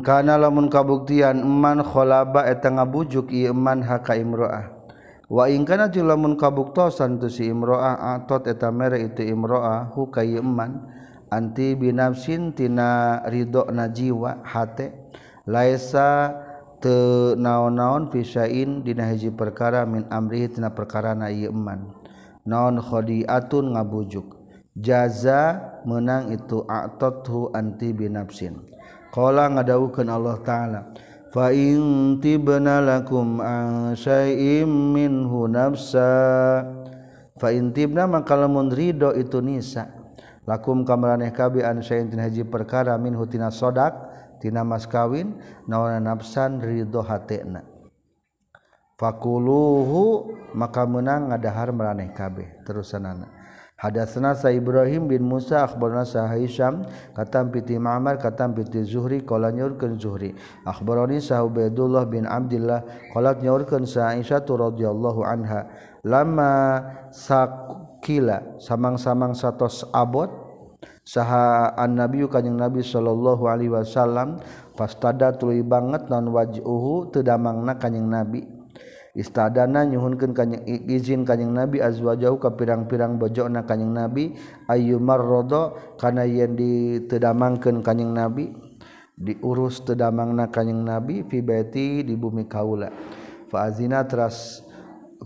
Kana 0.10 0.41
lamun 0.41 0.74
kabuktian 0.74 1.45
eman 1.45 1.86
kholaba 1.86 2.50
eta 2.50 2.74
ngabujuk 2.74 3.30
ieu 3.30 3.54
eman 3.54 3.86
haka 3.86 4.17
imro'ah. 4.17 4.65
Wa 5.30 5.45
in 5.45 5.69
kana 5.69 5.86
lamun 5.86 6.34
kabuktosan 6.34 7.22
tu 7.22 7.30
si 7.30 7.45
imro'ah 7.45 8.17
atot 8.17 8.50
eta 8.50 8.74
mere 8.74 9.06
itu 9.06 9.22
imro'ah 9.22 9.93
hu 9.93 10.10
ka 10.10 10.26
eman 10.26 10.82
anti 11.30 11.78
binafsin 11.78 12.58
tina 12.58 13.22
ridho 13.30 13.69
na 13.69 13.86
jiwa 13.86 14.41
hate 14.41 15.13
laisa 15.45 16.34
te 16.82 17.38
naon-naon 17.38 18.10
fisain 18.10 18.82
dina 18.82 19.13
hiji 19.13 19.30
perkara 19.30 19.86
min 19.86 20.10
amrihi 20.10 20.58
tina 20.58 20.74
perkara 20.74 21.13
na 21.13 21.30
ieu 21.30 21.54
eman. 21.54 21.86
Naon 22.50 22.82
khodiatun 22.82 23.78
ngabujuk. 23.78 24.41
Jaza 24.74 25.62
menang 25.86 26.34
itu 26.34 26.65
atothu 26.65 27.54
anti 27.54 27.93
binafsin. 27.93 28.58
Qala 29.10 29.50
ngadawukeun 29.50 30.06
Allah 30.06 30.38
taala 30.45 30.82
fa 31.34 31.50
in 31.50 32.17
tibna 32.22 32.78
lakum 32.78 33.41
an 33.41 33.98
syai'im 33.98 34.69
minhu 34.69 35.50
nafsa. 35.50 36.62
Fa 37.39 37.50
in 37.56 37.72
tibna 37.74 38.06
maka 38.06 38.36
lamun 38.36 38.69
ridho 38.69 39.15
itu 39.15 39.41
nisa. 39.41 39.89
Lakum 40.45 40.86
kamaraneh 40.86 41.34
kabi 41.34 41.65
an 41.65 41.82
syai'in 41.82 42.10
tin 42.10 42.22
haji 42.22 42.45
perkara 42.45 42.98
minhu 43.02 43.26
tina 43.26 43.50
sodak 43.50 43.95
tina 44.41 44.62
mas 44.62 44.86
kawin 44.86 45.38
naona 45.65 45.98
nafsan 45.98 46.62
ridho 46.62 47.02
hatena. 47.02 47.65
Fakuluhu 49.00 50.36
maka 50.54 50.84
menang 50.84 51.32
ngadahar 51.32 51.72
maraneh 51.72 52.12
kabeh 52.12 52.62
terusanana. 52.67 53.38
Hadatsana 53.80 54.36
Sa 54.36 54.52
Ibrahim 54.52 55.08
bin 55.08 55.24
Musa 55.24 55.63
akhbarana 55.63 56.04
Sa 56.04 56.28
Haisam 56.28 56.84
katam 57.15 57.48
piti 57.48 57.80
Ma'mar 57.80 58.20
katam 58.20 58.52
piti 58.52 58.84
Zuhri 58.84 59.24
qala 59.24 59.56
nyaurkeun 59.56 59.96
Zuhri. 59.96 60.36
Akhbarani 60.68 61.24
Sa 61.24 61.39
Ubaidullah 61.48 62.04
bin 62.04 62.28
Abdullah 62.28 62.84
qala 63.15 63.39
nyaurkeun 63.39 63.88
Sa 63.88 64.12
Aisyah 64.12 64.44
radhiyallahu 64.44 65.24
anha. 65.24 65.72
Lama 66.04 66.84
sakila 67.15 68.60
samang-samang 68.60 69.32
satos 69.32 69.88
abot 69.96 70.28
saha 71.08 71.72
an 71.80 71.96
nabiyu 71.96 72.28
kanjing 72.28 72.60
nabi 72.60 72.84
sallallahu 72.84 73.48
alaihi 73.48 73.72
wasallam 73.72 74.44
fastada 74.76 75.36
tuluy 75.36 75.63
banget 75.63 76.08
non 76.12 76.32
wajhuhu 76.36 77.15
teu 77.15 77.24
damangna 77.24 77.80
kanjing 77.80 78.12
nabi. 78.12 78.59
istadana 79.17 79.86
nyuhunkeun 79.86 80.34
kanyang 80.34 80.63
izin 80.67 81.26
kanjing 81.26 81.54
nabi 81.54 81.82
azwa 81.82 82.13
jauh 82.13 82.38
ka 82.38 82.54
pirang-pirang 82.54 83.17
bojona 83.17 83.65
kanjing 83.65 83.93
nabi. 83.93 84.36
Ayu 84.69 85.02
marrodo 85.02 85.95
kana 85.98 86.26
yen 86.26 86.54
ditedamangkeun 86.58 87.82
kanjing 87.82 88.13
nabi 88.13 88.54
diurus 89.19 89.84
tedamangna 89.84 90.48
kanjing 90.48 90.88
nabi 90.88 91.28
fi 91.28 91.43
baiti 91.43 92.08
di 92.08 92.15
bumi 92.15 92.48
kaula. 92.48 92.88
Fa 93.52 93.67
fazina 93.67 94.08
teras 94.08 94.63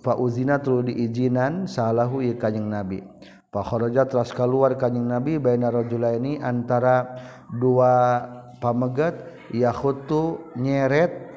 fauzina 0.02 0.58
tulu 0.58 0.89
diizinan 0.89 1.69
salahu 1.69 2.26
ieu 2.26 2.39
kanjing 2.39 2.65
nabi. 2.65 3.06
Fa 3.54 3.62
kharaja 3.62 4.10
teras 4.10 4.34
keluar 4.34 4.74
kanjing 4.82 5.06
nabi 5.06 5.38
baina 5.38 5.69
rajulaini 5.69 6.41
antara 6.41 7.13
dua 7.54 8.26
pamegat 8.58 9.13
yakhutu 9.54 10.41
nyeret 10.58 11.33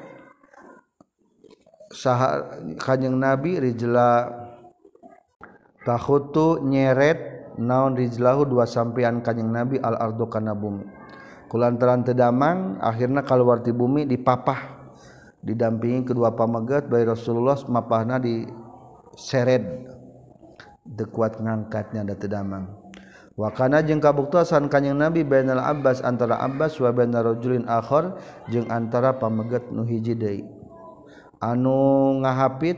sah 1.91 2.47
kanyeng 2.79 3.15
nabi 3.15 3.59
rijla 3.59 4.27
tahutu 5.87 6.63
nyeret 6.63 7.55
naon 7.57 7.95
rijlahu 7.97 8.45
dua 8.45 8.67
sampean 8.67 9.23
kanyeng 9.23 9.49
nabi 9.49 9.75
al 9.79 9.95
ardu 9.97 10.27
kana 10.29 10.53
bumi. 10.53 10.85
Kulantaran 11.47 12.03
tedamang 12.03 12.75
akhirnya 12.83 13.23
keluar 13.23 13.63
ti 13.63 13.71
bumi 13.71 14.03
dipapah 14.03 14.77
didampingi 15.39 16.11
kedua 16.11 16.35
pamegat 16.35 16.91
dari 16.91 17.07
Rasulullah 17.07 17.55
mapahna 17.71 18.19
di 18.19 18.43
seret 19.15 19.63
dekuat 20.83 21.39
ngangkatnya 21.39 22.03
ada 22.03 22.15
tedamang 22.19 22.67
wakana 23.39 23.79
jeung 23.79 24.03
kabuktasan 24.03 24.67
kanyang 24.67 25.07
nabi 25.07 25.23
bainal 25.23 25.63
abbas 25.63 26.03
antara 26.03 26.35
abbas 26.41 26.75
wa 26.83 26.91
bainal 26.91 27.31
rajulin 27.31 27.63
akhar 27.63 28.19
jeung 28.51 28.67
antara 28.67 29.15
pamegat 29.15 29.71
nu 29.71 29.87
hiji 29.87 30.19
deui. 30.19 30.56
anu 31.41 32.17
ngahapit 32.23 32.77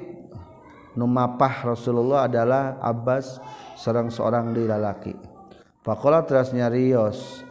numapah 0.97 1.73
Rasulullah 1.75 2.27
adalah 2.27 2.79
Abbas 2.83 3.39
serang 3.79 4.11
seorang 4.11 4.51
dilalaki 4.51 5.15
Fakola 5.79 6.27
terasnya 6.27 6.67
Rios 6.67 7.41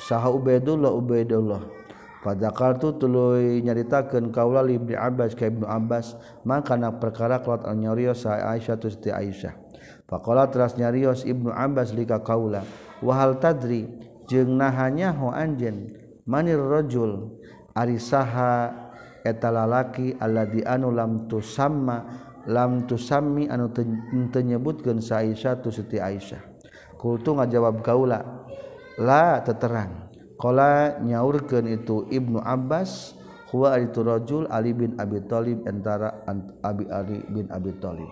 saha 0.00 0.32
Ubaidullah 0.32 0.88
Ubaidullah. 0.88 1.62
Fadakar 2.18 2.82
tu 2.82 2.90
tuluy 2.98 3.62
nyaritakeun 3.62 4.34
kaula 4.34 4.66
Ibnu 4.66 4.98
Abbas 4.98 5.38
ka 5.38 5.46
Ibnu 5.46 5.62
Abbas 5.62 6.18
maka 6.42 6.74
nak 6.74 6.98
perkara 6.98 7.38
kuat 7.38 7.62
an 7.62 7.78
nyarios 7.78 8.26
sa 8.26 8.40
Aisyah 8.56 8.74
tu 8.80 8.90
Siti 8.90 9.14
Aisyah. 9.14 9.54
Pakola 10.08 10.50
teras 10.50 10.74
nyarios 10.74 11.22
Ibnu 11.22 11.52
Abbas 11.54 11.94
lika 11.94 12.18
kaula 12.24 12.64
wahal 13.04 13.38
tadri 13.38 13.86
jeung 14.26 14.58
nahanya 14.58 15.14
ho 15.14 15.30
anjen 15.30 15.94
manir 16.26 16.58
rajul 16.58 17.38
ari 17.76 18.00
saha 18.02 18.87
eta 19.28 19.52
lalaki 19.52 20.16
aladi 20.16 20.64
anu 20.64 20.88
lam 20.88 21.28
tusamma 21.28 22.08
lam 22.48 22.88
tusammi 22.88 23.44
anu 23.52 23.68
tenyebutkeun 24.32 25.04
sa 25.04 25.20
Aisyah 25.20 25.60
tu 25.60 25.68
Siti 25.68 26.00
Aisyah. 26.00 26.40
Kultu 26.96 27.36
ngajawab 27.36 27.84
kaula 27.84 28.24
la 28.98 29.44
teterang 29.44 30.08
qala 30.40 30.98
nyaurkeun 30.98 31.68
itu 31.68 32.08
Ibnu 32.08 32.40
Abbas 32.40 33.14
huwa 33.52 33.76
itu 33.78 34.00
rajul 34.02 34.48
Ali 34.48 34.72
bin 34.72 34.96
Abi 34.96 35.22
Thalib 35.28 35.62
antara 35.68 36.24
Abi 36.64 36.88
Ali 36.88 37.22
bin 37.28 37.46
Abi 37.52 37.76
Thalib. 37.76 38.08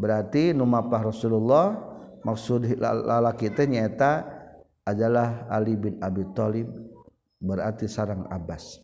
Berarti 0.00 0.56
numapah 0.56 1.12
Rasulullah 1.12 1.76
maksud 2.24 2.66
lalaki 2.80 3.52
teh 3.52 3.68
nyaeta 3.68 4.24
adalah 4.82 5.46
Ali 5.46 5.78
bin 5.78 6.00
Abi 6.02 6.26
Thalib 6.34 6.66
berarti 7.42 7.86
sarang 7.90 8.26
Abbas. 8.30 8.82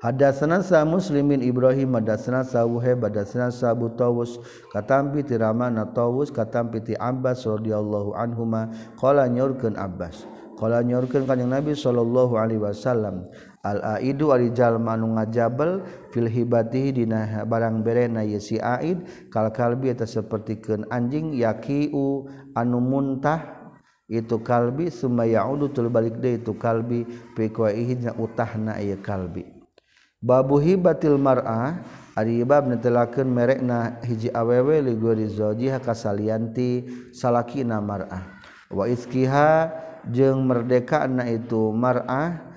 Hadatsana 0.00 0.64
sa 0.64 0.80
Muslimin 0.88 1.44
Ibrahim 1.44 1.92
hadatsana 1.92 2.40
sa 2.40 2.64
Wuhaib 2.64 3.04
hadatsana 3.04 3.52
sa 3.52 3.76
Abu 3.76 3.92
Tawus 3.92 4.40
katampi 4.72 5.20
ti 5.20 5.36
Ramana 5.36 5.92
Tawus 5.92 6.32
katampi 6.32 6.80
ti 6.80 6.96
Abbas 6.96 7.44
radhiyallahu 7.44 8.16
anhuma. 8.16 8.72
Qala 8.96 9.28
nyorkeun 9.28 9.76
Abbas. 9.76 10.24
Qala 10.56 10.80
nyorkeun 10.80 11.28
kanjing 11.28 11.52
Nabi 11.52 11.76
sallallahu 11.76 12.32
alaihi 12.32 12.64
wasallam 12.64 13.28
al 13.60 14.00
aidu 14.00 14.32
ari 14.32 14.48
jalma 14.56 14.96
nu 14.96 15.20
ngajabel 15.20 15.84
fil 16.16 16.32
hibatihi 16.32 17.04
dina 17.04 17.44
barang 17.44 17.84
berena 17.84 18.24
ye 18.24 18.40
si 18.40 18.56
aid 18.56 19.04
kal 19.28 19.52
kalbi 19.52 19.92
eta 19.92 20.08
sapertikeun 20.08 20.88
anjing 20.88 21.36
yaqiu 21.36 22.24
anu 22.56 22.80
muntah 22.80 23.68
itu 24.08 24.40
kalbi 24.40 24.88
sumaya 24.88 25.44
tul 25.76 25.92
balik 25.92 26.24
deui 26.24 26.40
itu 26.40 26.56
kalbi 26.56 27.04
fi 27.36 27.52
qaihi 27.52 28.16
utahna 28.16 28.80
ieu 28.80 28.96
kalbi. 29.04 29.59
babu 30.20 30.60
hibatil 30.60 31.16
mar'ah 31.16 31.80
ari 32.12 32.44
bab 32.44 32.68
netelakeun 32.68 33.26
merekna 33.26 33.96
hiji 34.04 34.28
awewe 34.28 34.84
li 34.84 34.94
gori 35.00 35.24
zaujiha 35.24 35.80
kasalianti 35.80 36.84
salakina 37.16 37.80
mar'ah 37.80 38.40
wa 38.68 38.84
iskiha 38.84 39.72
jeung 40.12 40.44
merdekana 40.44 41.24
itu 41.28 41.72
mar'ah 41.72 42.50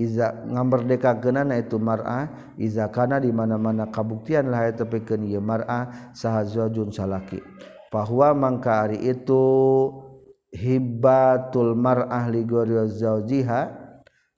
iza 0.00 0.32
ngamerdekakeunana 0.48 1.60
itu 1.60 1.76
mar'ah 1.76 2.56
iza 2.56 2.88
kana 2.88 3.20
di 3.20 3.28
mana-mana 3.28 3.92
kabuktian 3.92 4.48
lah 4.48 4.64
eta 4.64 4.88
pikeun 4.88 5.28
ieu 5.28 5.44
mar'ah 5.44 6.12
saha 6.16 6.48
zawjun 6.48 6.88
salaki. 6.88 7.44
Bahwa 7.92 8.32
mangka 8.32 8.88
ari 8.88 8.96
itu 9.12 9.44
hibatul 10.56 11.76
mar'ah 11.76 12.32
li 12.32 12.40
gori 12.48 12.80
zaujiha 12.88 13.79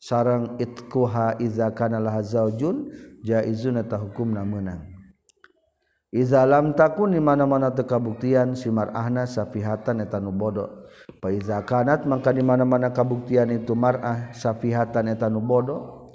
sarang 0.02 0.58
itkuha 0.58 1.38
iza 1.38 1.70
kana 1.70 2.02
laha 2.02 2.26
zaujun 2.26 2.90
jaizun 3.22 3.78
eta 3.78 4.02
hukumna 4.02 4.42
meunang 4.42 4.92
iza 6.12 6.44
lam 6.44 6.76
takun 6.76 7.16
di 7.16 7.20
mana-mana 7.24 7.72
teu 7.72 7.88
kabuktian 7.88 8.52
si 8.52 8.68
mar'ahna 8.68 9.24
safihatan 9.24 10.04
eta 10.04 10.20
nu 10.20 10.28
bodoh. 10.28 10.68
Fa 11.24 11.32
iza 11.32 11.64
kanat 11.64 12.04
maka 12.04 12.36
di 12.36 12.44
mana-mana 12.44 12.92
kabuktian 12.92 13.48
itu 13.48 13.72
mar'ah 13.72 14.28
safihatan 14.36 15.08
eta 15.08 15.32
nu 15.32 15.40
bodoh. 15.40 16.12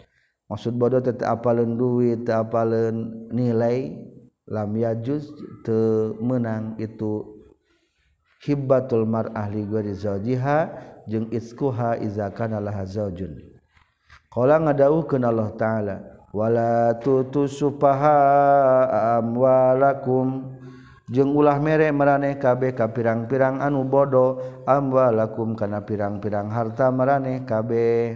Maksud 0.47 0.77
bodoh 0.77 1.01
teh 1.01 1.17
apaleun 1.25 1.75
duit 1.75 2.29
teu 2.29 2.37
apaleun 2.37 3.27
nilai 3.33 3.97
lam 4.45 4.69
yajuz 4.77 5.33
teu 5.65 6.13
menang 6.21 6.77
itu 6.77 7.41
hibbatul 8.45 9.09
mar'ah 9.09 9.49
li 9.49 9.65
ghairi 9.65 9.97
zawjiha 9.97 10.57
jeung 11.09 11.25
iskuha 11.33 11.97
iza 12.05 12.29
kana 12.29 12.61
laha 12.61 12.85
zaujun 12.85 13.56
Kala 14.37 14.61
ngadauhkeun 14.61 15.25
Allah 15.25 15.49
taala. 15.57 15.97
Wala 16.29 16.93
tutu 17.01 17.49
supaha 17.49 18.13
amwalakum. 19.17 20.53
Jeung 21.09 21.33
ulah 21.33 21.57
mere 21.57 21.89
maraneh 21.89 22.37
kabeh 22.37 22.77
ka 22.77 22.93
pirang-pirang 22.93 23.65
anu 23.65 23.81
bodo 23.89 24.37
amwalakum 24.69 25.57
kana 25.57 25.81
pirang-pirang 25.81 26.53
harta 26.53 26.93
maraneh 26.93 27.49
kabeh. 27.49 28.13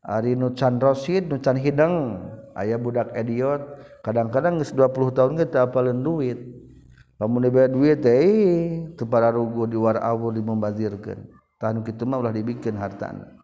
Ari 0.00 0.32
nu 0.32 0.56
can 0.56 0.80
rosid 0.80 1.28
nu 1.28 1.36
can 1.44 1.60
hideung 1.60 2.24
aya 2.56 2.80
budak 2.80 3.12
idiot. 3.12 3.60
Kadang-kadang 4.00 4.64
geus 4.64 4.72
20 4.72 5.12
tahun 5.12 5.36
ge 5.44 5.52
teu 5.52 5.60
apaleun 5.60 6.00
duit. 6.00 6.40
Lamun 7.20 7.44
dibayar 7.44 7.68
duit 7.68 8.00
teh 8.00 8.96
teu 8.96 9.04
para 9.04 9.28
rugu 9.28 9.68
di 9.68 9.76
war 9.76 10.00
awur 10.00 10.32
dimubazirkeun 10.32 11.20
tah 11.60 11.68
nu 11.76 11.84
kitu 11.84 12.08
mah 12.08 12.16
ulah 12.16 12.32
dibikeun 12.32 12.80
hartana. 12.80 13.43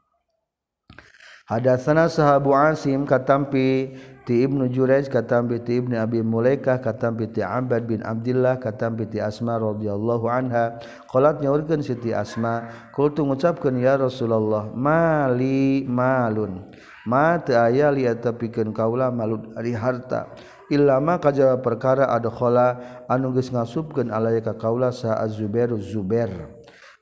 Hadatsana 1.51 2.07
sahabu 2.07 2.55
Asim 2.55 3.03
katampi 3.03 3.99
ti 4.23 4.47
Ibnu 4.47 4.71
Jurayj 4.71 5.11
katampi 5.11 5.59
ti 5.59 5.83
Ibnu 5.83 5.99
Abi 5.99 6.23
Mulaikah 6.23 6.79
katampi 6.79 7.27
ti 7.27 7.43
Abad 7.43 7.91
bin 7.91 8.07
Abdullah 8.07 8.63
katampi 8.63 9.11
ti 9.11 9.19
Asma 9.19 9.59
radhiyallahu 9.59 10.31
anha. 10.31 10.79
Qalat 11.11 11.43
nyaurkeun 11.43 11.83
Siti 11.83 12.15
Asma 12.15 12.71
qultu 12.95 13.27
ngucapkeun 13.27 13.83
ya 13.83 13.99
Rasulullah 13.99 14.71
mali 14.71 15.83
malun. 15.91 16.71
Ma 17.03 17.43
teu 17.43 17.59
aya 17.59 17.91
liat 17.91 18.23
tepikeun 18.23 18.71
kaula 18.71 19.11
malun 19.11 19.51
ari 19.59 19.75
harta. 19.75 20.31
Illama 20.71 21.19
kajaba 21.19 21.59
perkara 21.59 22.15
adkhala 22.15 22.79
anu 23.11 23.35
geus 23.35 23.51
ngasupkeun 23.51 24.15
alaya 24.15 24.39
ka 24.39 24.55
kaula 24.55 24.95
sa 24.95 25.19
Az-Zubair 25.19 25.75
Az-Zubair. 25.75 26.31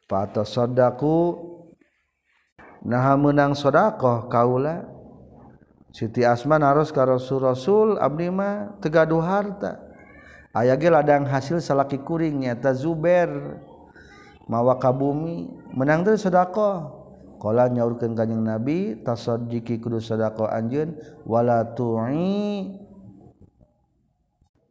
Fa 0.09 0.25
tasaddaqu 0.25 1.37
naha 2.85 3.14
menang 3.19 3.55
shodaqoh 3.55 4.31
kaula. 4.31 4.87
Siti 5.88 6.23
Asman 6.23 6.62
harus 6.62 6.93
ka 6.95 7.03
Rasul 7.03 7.43
Rasul 7.43 7.97
abdi 7.99 8.29
tegaduh 8.79 9.25
harta. 9.25 9.83
Aya 10.53 10.77
ge 10.77 10.93
ladang 10.93 11.27
hasil 11.27 11.59
salaki 11.59 11.99
kuring 12.05 12.45
nyata 12.45 12.77
Zuber 12.77 13.59
mawa 14.47 14.77
ka 14.77 14.93
bumi 14.93 15.49
menang 15.75 16.05
teh 16.05 16.14
sedekah. 16.14 16.95
Qala 17.38 17.71
nyaurkeun 17.71 18.19
kanjing 18.19 18.43
Nabi 18.43 18.99
tasaddiqi 19.07 19.79
kudu 19.79 20.03
sedekah 20.03 20.51
anjeun 20.51 20.99
wala 21.23 21.62
tu'i. 21.75 22.75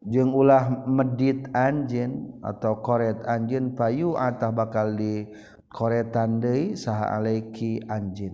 Jeung 0.07 0.31
ulah 0.31 0.87
medit 0.87 1.47
anjeun 1.51 2.39
atau 2.39 2.79
koret 2.79 3.19
anjeun 3.27 3.75
payu 3.75 4.15
atah 4.15 4.51
bakal 4.55 4.95
di 4.95 5.27
koretan 5.77 6.41
deui 6.41 6.73
saha 6.73 7.21
alaiki 7.21 7.85
anjin 7.85 8.33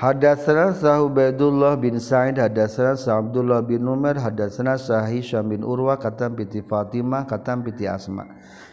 Hadatsana 0.00 0.72
Sa'ubaidullah 0.72 1.76
bin 1.76 2.00
Sa'id 2.00 2.40
hadatsana 2.40 2.96
Sa'abdullah 2.96 3.60
bin 3.68 3.84
Umar 3.84 4.16
hadatsana 4.16 4.80
Sa'hisyam 4.80 5.52
bin 5.52 5.60
Urwa 5.60 6.00
katam 6.00 6.40
piti 6.40 6.64
Fatimah 6.64 7.28
katam 7.28 7.60
piti 7.60 7.84
Asma. 7.84 8.24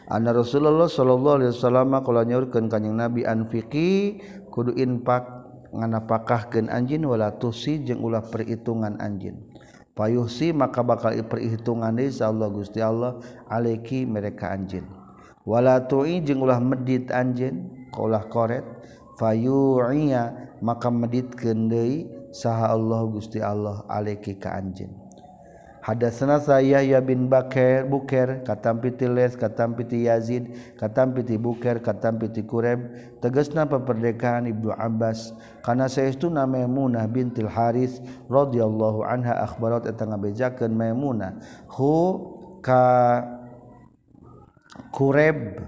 Anna 0.08 0.32
Rasulullah 0.32 0.88
sallallahu 0.88 1.44
alaihi 1.44 1.52
wasallam 1.52 2.00
kala 2.00 2.24
nyaurkeun 2.24 2.72
kanjing 2.72 2.96
Nabi 2.96 3.28
anfiqi 3.28 4.24
kudu 4.48 4.72
infak 4.80 5.28
nganapakahkeun 5.76 6.72
anjin 6.72 7.04
wala 7.04 7.36
tusi 7.36 7.84
jeung 7.84 8.08
ulah 8.08 8.24
perhitungan 8.24 8.96
anjin 9.04 9.44
payuhsi 10.00 10.56
maka 10.56 10.80
bakal 10.80 11.12
perhitungan 11.28 11.92
deui 11.92 12.16
Allah 12.24 12.48
Gusti 12.48 12.80
Allah 12.80 13.20
alaiki 13.52 14.08
mereka 14.08 14.56
anjin 14.56 14.88
wala 15.48 15.88
tu'i 15.88 16.20
jeung 16.20 16.44
ulah 16.44 16.60
medit 16.60 17.08
anjeun 17.08 17.88
kaulah 17.96 18.28
koret 18.28 18.68
fayu'iya 19.16 20.36
maka 20.60 20.92
meditkeun 20.92 21.72
deui 21.72 22.12
saha 22.36 22.76
Allah 22.76 23.02
Gusti 23.08 23.40
Allah 23.40 23.88
alaiki 23.88 24.36
ka 24.36 24.60
anjeun. 24.60 25.08
Hadatsana 25.88 26.44
saya 26.44 26.84
ya 26.84 27.00
bin 27.00 27.32
Bakir 27.32 27.88
Bukair 27.88 28.44
katampi 28.44 28.92
katam 28.92 29.72
katampi 29.72 30.04
Yazid 30.04 30.52
katampi 30.76 31.24
katam 31.24 31.80
katampi 31.80 32.44
Kureb 32.44 32.92
tegasna 33.24 33.64
peperdekaan 33.64 34.52
Ibnu 34.52 34.76
Abbas. 34.76 35.32
Kana 35.64 35.88
saestuna 35.88 36.44
Maimunah 36.44 37.08
bintil 37.08 37.48
Haris 37.48 38.04
radhiyallahu 38.28 39.08
anha 39.08 39.40
akhbarat 39.48 39.88
eta 39.88 40.04
ngabejakeun 40.04 40.76
Maimunah. 40.76 41.40
Hu 41.72 42.20
ka 42.60 43.24
Qureb 44.94 45.62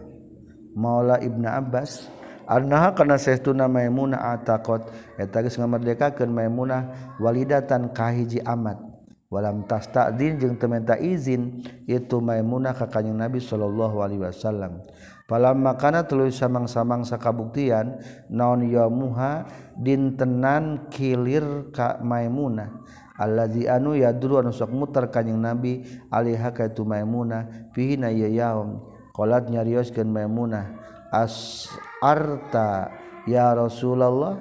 Maula 0.73 1.19
Ibnu 1.19 1.45
Abbas. 1.45 2.07
Annaha 2.49 2.97
kana 2.97 3.21
saestuna 3.21 3.69
Maimunah 3.69 4.33
ataqat 4.33 4.89
eta 5.21 5.45
geus 5.45 5.61
ngamerdekakeun 5.61 6.33
Maimunah 6.33 7.13
walidatan 7.21 7.93
ka 7.93 8.09
hiji 8.09 8.41
amat. 8.41 8.81
Walam 9.29 9.69
tasta'din 9.69 10.41
jeung 10.41 10.57
teu 10.57 10.65
minta 10.65 10.97
izin 10.97 11.61
itu 11.85 12.17
Maimunah 12.17 12.73
ka 12.73 12.89
kanjing 12.89 13.13
Nabi 13.13 13.37
sallallahu 13.37 14.01
alaihi 14.01 14.25
wasallam. 14.25 14.81
Palam 15.29 15.61
makana 15.61 16.09
tuluy 16.09 16.33
samang-samang 16.33 17.05
sakabuktian 17.05 18.01
naon 18.33 18.65
yamuha 18.65 19.45
dintenan 19.77 20.89
kilir 20.89 21.69
ka 21.69 22.01
Maimunah. 22.01 22.81
Allazi 23.19 23.69
anu 23.69 23.93
yadru 23.93 24.41
anu 24.41 24.49
sok 24.49 24.73
muter 24.73 25.11
kanjing 25.13 25.37
nabi 25.37 25.83
alaiha 26.07 26.55
ka 26.55 26.71
itu 26.71 26.87
maimunah 26.87 27.69
fihi 27.75 27.99
na 27.99 28.09
yaum. 28.09 28.79
Qalat 29.15 29.49
nyarioskeun 29.51 30.09
Maimunah 30.09 30.65
as 31.09 31.65
arta 31.99 32.93
ya 33.25 33.51
Rasulullah 33.57 34.37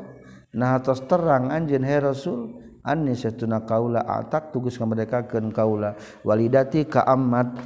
nah 0.53 0.77
atas 0.77 1.05
terang 1.05 1.49
anjeun 1.53 1.85
he 1.85 1.97
Rasul 2.01 2.41
anni 2.85 3.13
satuna 3.17 3.65
kaula 3.65 4.05
atak 4.05 4.53
tugas 4.53 4.77
ngamerdekakeun 4.81 5.53
kaula 5.53 5.97
walidati 6.25 6.89
ka 6.89 7.05
ammat 7.05 7.57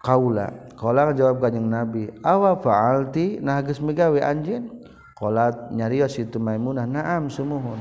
kaula. 0.00 0.48
Qala 0.80 1.12
jawab 1.12 1.44
kanjeng 1.44 1.68
nabi 1.68 2.08
awa 2.24 2.56
fa'alti? 2.56 3.38
Nah 3.40 3.60
geus 3.60 3.84
megawe 3.84 4.16
anjeun. 4.20 4.80
Qalat 5.20 5.76
nyarios 5.76 6.16
itu 6.16 6.40
Maimunah 6.40 6.88
naam 6.88 7.28
sumuhun. 7.28 7.76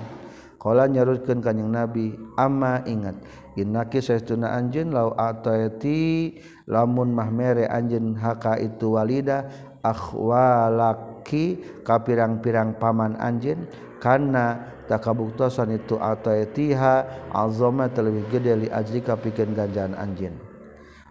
Qala 0.60 0.92
nyarutkan 0.92 1.40
kanjing 1.40 1.72
nabi 1.72 2.12
amma 2.36 2.84
ingat 2.84 3.16
innaki 3.62 4.00
saestuna 4.00 4.56
anjeun 4.56 4.96
lau 4.96 5.12
ataiti 5.16 6.36
lamun 6.66 7.12
mah 7.12 7.30
mere 7.32 7.68
anjeun 7.68 8.16
haka 8.16 8.60
itu 8.60 8.96
walida 8.96 9.48
akhwalaki 9.86 11.62
ka 11.84 12.02
pirang-pirang 12.04 12.80
paman 12.80 13.16
anjeun 13.20 13.68
kana 14.00 14.76
takabuktosan 14.88 15.76
itu 15.76 16.00
ataitiha 16.00 17.30
azama 17.36 17.92
teleuwih 17.92 18.28
gede 18.32 18.66
li 18.66 18.68
ajlika 18.72 19.20
pikeun 19.20 19.54
ganjaan 19.56 19.96
anjeun 19.96 20.36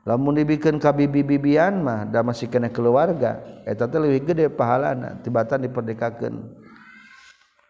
lamun 0.09 0.41
dibikin 0.41 0.81
kabibi-bibian 0.81 1.85
mah 1.85 2.09
da 2.09 2.25
masih 2.25 2.49
kena 2.49 2.73
keluarga 2.73 3.45
eta 3.69 3.85
teh 3.85 4.01
leuwih 4.01 4.25
gede 4.25 4.49
pahalana 4.49 5.21
tibatan 5.21 5.69
diperdekakeun 5.69 6.37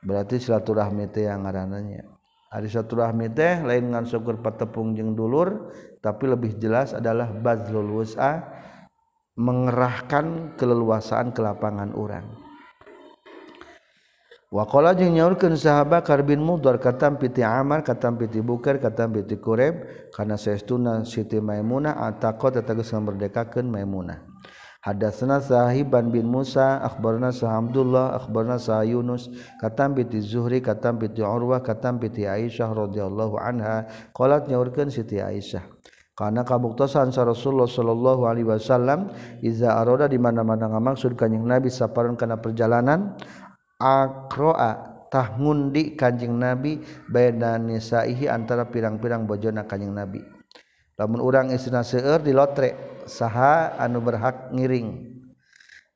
berarti 0.02 0.38
silaturahmi 0.38 1.10
teh 1.10 1.26
yang 1.26 1.42
ngarananya. 1.42 2.17
Ari 2.48 2.64
silaturahmi 2.72 3.28
teh 3.36 3.60
lain 3.60 3.92
ngan 3.92 4.08
syukur 4.08 4.40
patepung 4.40 4.96
jeung 4.96 5.12
dulur 5.12 5.68
tapi 6.00 6.24
lebih 6.24 6.56
jelas 6.56 6.96
adalah 6.96 7.28
bazlul 7.28 8.00
wus'a 8.00 8.40
mengerahkan 9.36 10.56
keleluasaan 10.56 11.36
ke 11.36 11.44
lapangan 11.44 11.92
urang. 11.92 12.24
Waqala 14.48 14.96
jeung 14.96 15.12
nyaurkeun 15.12 15.60
sahabat 15.60 16.08
Karbin 16.08 16.40
Mudhar 16.40 16.80
katam 16.80 17.20
piti 17.20 17.44
Amar 17.44 17.84
katam 17.84 18.16
piti 18.16 18.40
Bukair 18.40 18.80
katam 18.80 19.12
piti 19.12 19.36
Kureb 19.36 20.08
kana 20.16 20.40
saestuna 20.40 21.04
Siti 21.04 21.36
Maimunah 21.36 22.00
ataqat 22.00 22.64
teteges 22.64 22.96
ngamerdekakeun 22.96 23.68
Maimunah. 23.68 24.37
Hadatsana 24.78 25.42
Sahiban 25.42 26.14
bin 26.14 26.30
Musa 26.30 26.78
akhbarna 26.82 27.34
Sa 27.34 27.58
Abdullah 27.58 28.14
akhbarna 28.14 28.62
Sa 28.62 28.86
Yunus 28.86 29.26
katam 29.58 29.98
piti 29.98 30.22
Zuhri 30.22 30.62
katam 30.62 31.02
piti 31.02 31.18
Urwah 31.18 31.58
katam 31.60 31.98
piti 31.98 32.30
Aisyah 32.30 32.70
radhiyallahu 32.70 33.34
anha. 33.42 33.90
Qalat 34.14 34.46
nyaurkeun 34.46 34.90
Siti 34.90 35.18
Aisyah 35.18 35.66
karena 36.18 36.42
kabuktosan 36.42 37.14
sa 37.14 37.22
Rasulullah 37.22 37.70
sallallahu 37.70 38.26
alaihi 38.26 38.50
wasallam 38.50 39.06
iza 39.38 39.70
aroda 39.78 40.10
di 40.10 40.18
mana-mana 40.18 40.66
ngamaksud 40.66 41.14
kanjing 41.14 41.46
Nabi 41.46 41.70
saparan 41.70 42.18
kana 42.18 42.42
perjalanan 42.42 43.14
akroatah 43.78 45.38
ngundi 45.38 45.94
Kanjeng 45.94 46.34
nabi 46.34 46.82
badan 47.06 47.70
nisaihi 47.70 48.26
antara 48.26 48.66
pirang-pirang 48.66 49.24
bojona 49.24 49.64
Kanjeng 49.64 49.94
nabi 49.94 50.37
lamun 50.98 51.22
urang 51.22 51.54
istina 51.54 51.86
seueur 51.86 52.18
di 52.20 52.34
lotre 52.34 53.00
saha 53.06 53.78
anu 53.78 54.02
berhak 54.02 54.50
ngiring. 54.50 55.14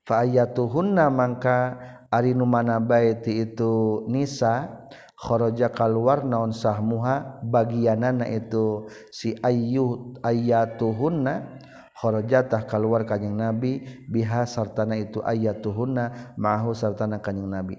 Fa 0.07 0.23
ayatuhunna 0.23 1.11
mangka 1.11 1.77
ari 2.09 2.39
nu 2.39 2.47
mana 2.47 2.79
bae 2.79 3.19
ti 3.19 3.43
itu 3.43 4.07
nisa 4.07 4.87
kharaja 5.19 5.71
kaluar 5.71 6.27
naon 6.27 6.51
sahmuha 6.51 7.43
bagianana 7.47 8.27
itu 8.27 8.91
si 9.15 9.39
ayyu 9.39 10.19
ayatuhunna 10.23 11.63
kharajatah 11.95 12.67
kaluar 12.67 13.07
kanjing 13.07 13.39
nabi 13.39 13.87
biha 14.11 14.43
sartana 14.43 14.99
itu 14.99 15.23
ayatuhunna 15.23 16.35
mahu 16.35 16.75
sartana 16.75 17.23
kanjing 17.23 17.47
nabi. 17.47 17.79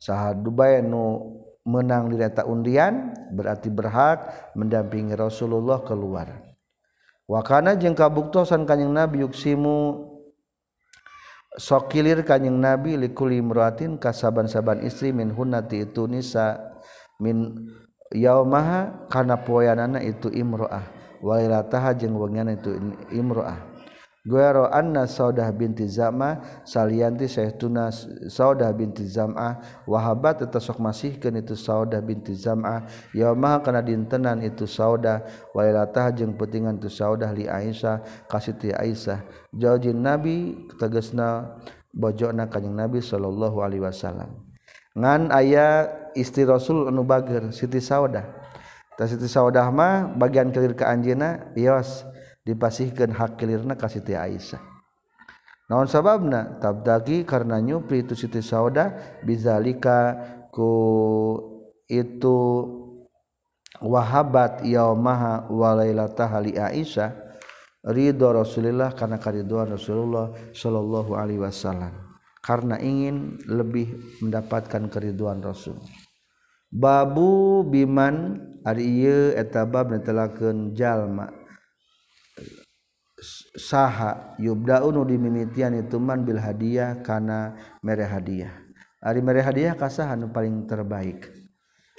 Saha 0.00 0.32
dubai 0.32 0.80
nu 0.80 1.36
menang 1.68 2.08
di 2.08 2.16
undian 2.48 3.12
berarti 3.36 3.68
berhak 3.68 4.52
mendampingi 4.56 5.12
Rasulullah 5.12 5.84
keluar. 5.84 6.47
wakana 7.28 7.76
jeung 7.76 7.92
kabuktosan 7.92 8.64
kanjing 8.64 8.88
nabi 8.88 9.20
yuksimu 9.20 10.08
sokilir 11.60 12.24
kanjing 12.24 12.56
nabi 12.56 12.96
likuli 12.96 13.36
imraatin 13.36 14.00
kasaban-saban 14.00 14.80
istri 14.80 15.12
min 15.12 15.28
hunati 15.28 15.84
itu 15.84 16.08
nisa 16.08 16.56
min 17.20 17.68
yaumaha 18.08 19.04
kana 19.12 19.36
poyanana 19.44 20.00
itu 20.00 20.32
imroah. 20.32 20.96
Walilataha 21.18 21.98
jeung 21.98 22.16
wengian 22.16 22.48
itu 22.48 22.72
imroah. 23.12 23.67
Guero 24.28 24.68
anna 24.68 25.08
saudah 25.08 25.48
binti 25.56 25.88
Zama 25.88 26.36
salianti 26.68 27.24
saytuna 27.24 27.88
saudah 28.28 28.68
binti 28.76 29.08
Zama 29.08 29.56
wahabat 29.88 30.44
eta 30.44 30.60
sok 30.60 30.84
masihkeun 30.84 31.40
itu 31.40 31.56
saudah 31.56 32.04
binti 32.04 32.36
Zama 32.36 32.84
yaumah 33.16 33.64
kana 33.64 33.80
dintenan 33.80 34.44
itu 34.44 34.68
saudah 34.68 35.24
wailatah 35.56 36.12
jeung 36.12 36.36
peutingan 36.36 36.76
tu 36.76 36.92
saudah 36.92 37.32
li 37.32 37.48
Aisyah 37.48 38.28
ka 38.28 38.36
Siti 38.36 38.68
Aisyah. 38.68 39.24
Jaujin 39.56 39.96
nabi 39.96 40.68
tegasna 40.76 41.56
bojona 41.96 42.52
kanjing 42.52 42.76
nabi 42.76 43.00
sallallahu 43.00 43.64
alaihi 43.64 43.80
wasallam. 43.80 44.44
Ngan 44.92 45.32
aya 45.32 45.88
istri 46.12 46.44
rasul 46.44 46.92
anu 46.92 47.00
bager 47.06 47.48
Siti 47.54 47.80
Saudah. 47.80 48.28
Tah 48.98 49.06
Siti 49.06 49.30
Saudah 49.30 49.70
mah 49.72 50.10
bagian 50.18 50.52
kilir 50.52 50.76
ka 50.76 50.90
anjeunna 50.92 51.54
yos. 51.56 52.04
dipasihkan 52.48 53.12
hak 53.12 53.36
kilirna 53.36 53.76
ka 53.76 53.92
Siti 53.92 54.16
Aisyah. 54.16 54.60
Naon 55.68 55.84
sababna? 55.84 56.56
Tabdagi 56.56 57.28
karena 57.28 57.60
nyupri 57.60 58.00
itu 58.00 58.16
Siti 58.16 58.40
Sauda 58.40 59.20
bizalika 59.20 60.16
ku 60.48 60.72
itu 61.84 62.64
wahabat 63.84 64.64
yaumaha 64.64 65.44
walailataha 65.52 66.40
li 66.40 66.56
Aisyah 66.56 67.12
ridho 67.84 68.32
Rasulullah 68.32 68.96
karena 68.96 69.20
kariduan 69.20 69.68
Rasulullah 69.68 70.32
sallallahu 70.56 71.12
alaihi 71.12 71.44
wasallam. 71.44 71.92
Karena 72.40 72.80
ingin 72.80 73.36
lebih 73.44 73.92
mendapatkan 74.24 74.88
keriduan 74.88 75.44
Rasul. 75.44 75.76
Babu 76.72 77.60
biman 77.64 78.40
ari 78.64 79.04
ieu 79.04 79.36
eta 79.36 79.68
bab 79.68 79.92
netelakeun 79.92 80.72
jalma. 80.72 81.37
saha 83.58 84.38
yubdaunu 84.38 85.02
dimimitian 85.02 85.74
itu 85.74 85.98
man 85.98 86.22
bil 86.22 86.38
hadiah 86.38 87.02
kana 87.02 87.58
mere 87.82 88.06
hadiah. 88.06 88.54
Ari 88.98 89.22
mere 89.22 89.42
hadiah 89.42 89.78
kasaha 89.78 90.18
nu 90.18 90.30
paling 90.30 90.66
terbaik. 90.66 91.30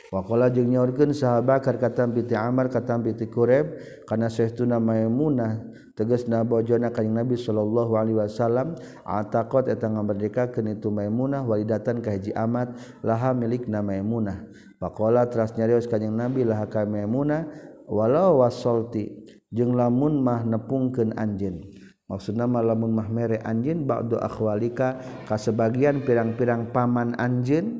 Wakola 0.09 0.49
jeung 0.49 0.73
nyaurkeun 0.73 1.13
sahabat 1.13 1.61
kar 1.61 1.77
katam 1.77 2.17
piti 2.17 2.33
Amr 2.33 2.73
katam 2.73 3.05
piti 3.05 3.29
Qureb 3.29 3.77
kana 4.09 4.25
saehtuna 4.25 4.81
Maimunah 4.81 5.61
tegasna 5.93 6.41
bojona 6.41 6.89
kanjing 6.89 7.13
Nabi 7.13 7.37
sallallahu 7.37 7.93
alaihi 7.93 8.17
wasallam 8.17 8.73
ataqat 9.05 9.69
eta 9.69 9.85
ngamerdekakeun 9.85 10.65
itu 10.73 10.89
Maimunah 10.89 11.45
walidatan 11.45 12.01
ka 12.01 12.17
hiji 12.17 12.33
amat 12.33 12.73
laha 13.05 13.37
milikna 13.37 13.85
Maimunah. 13.85 14.49
Wakola 14.81 15.29
teras 15.29 15.53
nyarios 15.53 15.85
kanjing 15.85 16.17
Nabi 16.17 16.41
laha 16.41 16.65
ka 16.65 16.89
Maimunah 16.89 17.45
walau 17.85 18.41
wasolti 18.41 19.13
jeung 19.49 19.73
lamun 19.73 20.21
mah 20.21 20.45
nepungkeun 20.45 21.13
anjeun. 21.17 21.65
Maksud 22.09 22.37
nama 22.37 22.65
lamun 22.65 22.89
mah 22.89 23.05
mere 23.05 23.37
anjeun 23.45 23.85
ba'du 23.85 24.17
akhwalika 24.17 24.97
ka 25.29 25.37
sebagian 25.37 26.01
pirang-pirang 26.01 26.73
paman 26.73 27.13
anjeun 27.21 27.77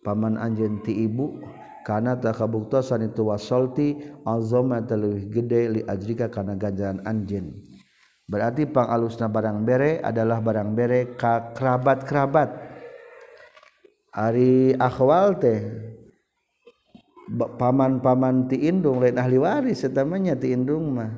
paman 0.00 0.40
anjeun 0.40 0.80
ti 0.80 1.04
ibu 1.04 1.36
kana 1.84 2.16
ta 2.16 2.32
kabuktosan 2.32 3.04
itu 3.04 3.28
wasolti 3.28 4.00
azama 4.24 4.80
taluih 4.80 5.28
gede 5.28 5.60
li 5.68 5.80
ajrika 5.84 6.32
kana 6.32 6.56
ganjaran 6.56 7.04
anjeun. 7.04 7.52
Berarti 8.26 8.66
pangalusna 8.66 9.30
barang 9.30 9.62
bere 9.62 10.02
adalah 10.02 10.42
barang 10.42 10.74
bere 10.74 11.14
ka 11.14 11.54
kerabat-kerabat. 11.54 12.48
Ari 14.16 14.74
akhwal 14.74 15.38
teh 15.38 15.60
paman-paman 17.34 18.46
tindung 18.46 19.02
lain 19.02 19.18
ahli 19.18 19.38
waris 19.38 19.82
setamanya 19.82 20.38
tindung 20.38 20.94
mah. 20.94 21.12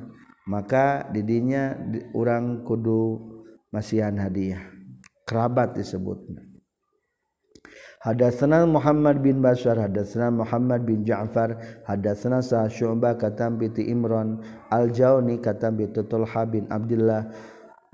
Maka 0.49 1.05
didinya 1.13 1.77
di, 1.77 2.01
orang 2.17 2.65
kudu 2.65 3.21
masihan 3.69 4.17
hadiah. 4.17 4.65
Kerabat 5.29 5.77
disebutnya 5.77 6.49
Hadatsana 7.99 8.63
Muhammad 8.63 9.19
bin 9.19 9.43
Bashar 9.43 9.75
hadatsana 9.75 10.31
Muhammad 10.31 10.87
bin 10.87 11.03
Ja'far 11.03 11.83
hadatsana 11.83 12.39
Sa 12.39 12.63
Syu'bah 12.71 13.19
katam 13.19 13.59
bi 13.59 13.67
Imran 13.83 14.39
Al-Jauni 14.71 15.43
katam 15.43 15.75
bi 15.75 15.83
Tulha 15.91 16.47
bin 16.47 16.63
Abdullah 16.71 17.27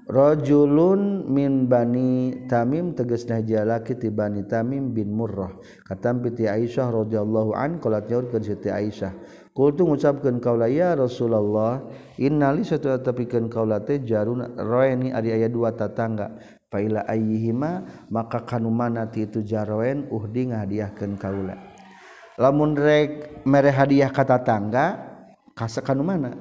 rajulun 0.06 1.26
min 1.26 1.66
bani 1.66 2.46
tamim 2.46 2.94
tegasna 2.94 3.42
najalaki 3.42 3.98
ti 3.98 4.14
bani 4.14 4.46
tamim 4.46 4.94
bin 4.94 5.14
murrah. 5.14 5.54
Katampi 5.86 6.34
ti 6.34 6.44
Aisyah 6.46 6.94
radhiyallahu 6.94 7.58
an 7.58 7.82
qalat 7.82 8.10
nyaurkeun 8.10 8.44
siti 8.46 8.70
Aisyah. 8.70 9.14
Kultu 9.56 9.88
ngucapkeun 9.88 10.44
kaula 10.44 10.68
ya 10.68 11.00
Rasulullah 11.00 11.80
innali 12.20 12.68
satu 12.68 12.92
tapikeun 13.00 13.48
kaula 13.48 13.80
teh 13.82 14.04
jarun 14.04 14.44
roeni 14.60 15.16
ari 15.16 15.32
aya 15.32 15.48
dua 15.48 15.72
tatangga. 15.74 16.36
Faila 16.68 17.08
ayyihima 17.08 18.06
maka 18.12 18.44
kanu 18.44 18.68
mana 18.68 19.08
ti 19.08 19.24
itu 19.24 19.42
jaroen 19.46 20.12
uhdi 20.12 20.52
ngahadiahkeun 20.52 21.16
kaula. 21.16 21.56
Lamun 22.36 22.76
rek 22.76 23.42
mere 23.48 23.72
hadiah 23.72 24.12
ka 24.12 24.28
tatangga 24.28 25.00
kasa 25.56 25.80
kanu 25.80 26.04
mana? 26.04 26.36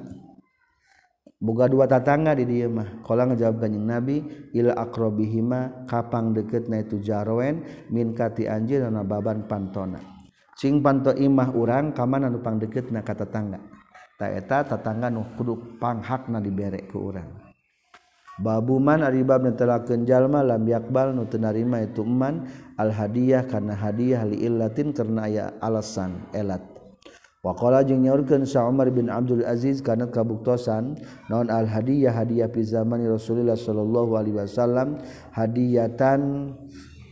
boga 1.45 1.69
dua 1.69 1.85
tatangga 1.85 2.33
di 2.33 2.49
dieu 2.49 2.73
mah. 2.73 3.05
Kalau 3.05 3.29
ngejawab 3.29 3.61
kanjing 3.61 3.85
nabi 3.85 4.25
ila 4.57 4.73
akrobihima 4.73 5.85
kapang 5.85 6.33
deket 6.33 6.65
na 6.65 6.81
itu 6.81 6.97
jarwen 6.97 7.61
min 7.93 8.17
kati 8.17 8.49
anjir 8.49 8.81
na 8.89 9.05
baban 9.05 9.45
pantona. 9.45 10.01
Cing 10.57 10.81
panto 10.81 11.13
imah 11.13 11.53
urang 11.53 11.93
ka 11.93 12.09
mana 12.09 12.25
nu 12.25 12.41
pang 12.41 12.57
deukeutna 12.57 13.05
ka 13.05 13.13
tatangga. 13.13 13.61
Ta 14.17 14.33
eta 14.33 14.65
tatangga 14.65 15.13
nu 15.13 15.21
kudu 15.37 15.77
panghakna 15.77 16.41
dibere 16.41 16.89
ke 16.89 16.97
urang. 16.97 17.45
Babuman 18.35 18.99
aribab 18.99 19.47
bab 19.47 19.47
netelakeun 19.47 20.03
jalma 20.03 20.43
lam 20.43 20.67
yakbal 20.67 21.15
nu 21.15 21.23
teu 21.23 21.39
itu 21.39 22.03
eman 22.03 22.43
al 22.75 22.91
hadiah 22.91 23.47
kana 23.47 23.71
hadiah 23.71 24.27
li 24.27 24.43
illatin 24.43 24.91
karena 24.91 25.23
aya 25.23 25.45
alasan 25.63 26.19
elat. 26.35 26.74
Waqala 27.45 27.85
jeung 27.85 28.01
nyaurkeun 28.01 28.41
Sa 28.49 28.65
Umar 28.65 28.89
bin 28.89 29.05
Abdul 29.05 29.45
Aziz 29.45 29.77
kana 29.77 30.09
kabuktosan 30.09 30.97
non 31.29 31.45
al 31.53 31.69
hadiyah 31.69 32.09
hadiah 32.09 32.49
fi 32.49 32.65
zamani 32.65 33.05
Rasulullah 33.05 33.53
sallallahu 33.53 34.17
alaihi 34.17 34.33
wasallam 34.33 34.97
hadiyatan 35.29 36.49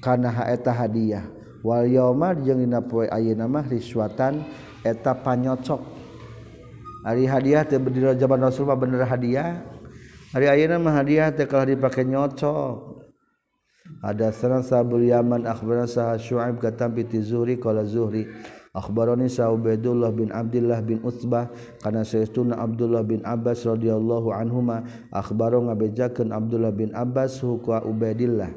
kana 0.01 0.33
eta 0.49 0.73
hadiah 0.73 1.29
wal 1.61 1.85
yauma 1.85 2.33
jeung 2.33 2.65
dina 2.65 2.81
poe 2.81 3.05
ayeuna 3.13 3.45
mah 3.45 3.61
riswatan 3.69 4.41
eta 4.81 5.13
panyocok. 5.13 6.01
Ari 7.05 7.29
hadiah 7.29 7.61
teh 7.61 7.77
berdiri 7.77 8.17
jaban 8.17 8.41
Rasul 8.41 8.65
mah 8.65 8.73
bener 8.73 9.05
hadiah. 9.05 9.61
Hari 10.33 10.49
ayeuna 10.49 10.81
mah 10.81 10.97
hadiah 10.97 11.29
teh 11.29 11.45
kalah 11.45 11.69
dipake 11.69 12.01
nyocok. 12.09 13.05
Ada 14.01 14.33
serang 14.33 14.65
sabul 14.65 15.05
yaman 15.05 15.45
akhbarana 15.45 15.85
sah 15.85 16.17
syu'aib 16.17 16.57
katam 16.57 16.97
bi 16.97 17.05
zuhri 17.21 17.61
qala 17.61 17.85
zuhri 17.85 18.25
Akbaroni 18.73 19.29
Saubaidullah 19.29 20.09
bin 20.09 20.33
Abdullah 20.33 20.81
bin 20.81 20.97
Utsbah 21.05 21.53
kana 21.77 22.01
sayyiduna 22.01 22.57
Abdullah 22.57 23.05
bin 23.05 23.21
Abbas 23.21 23.69
radhiyallahu 23.69 24.33
anhuma 24.33 24.81
akhbaro 25.13 25.61
ngabejakeun 25.69 26.33
Abdullah 26.33 26.73
bin 26.73 26.89
Abbas 26.89 27.37
huqa 27.45 27.85
Ubaidillah. 27.85 28.49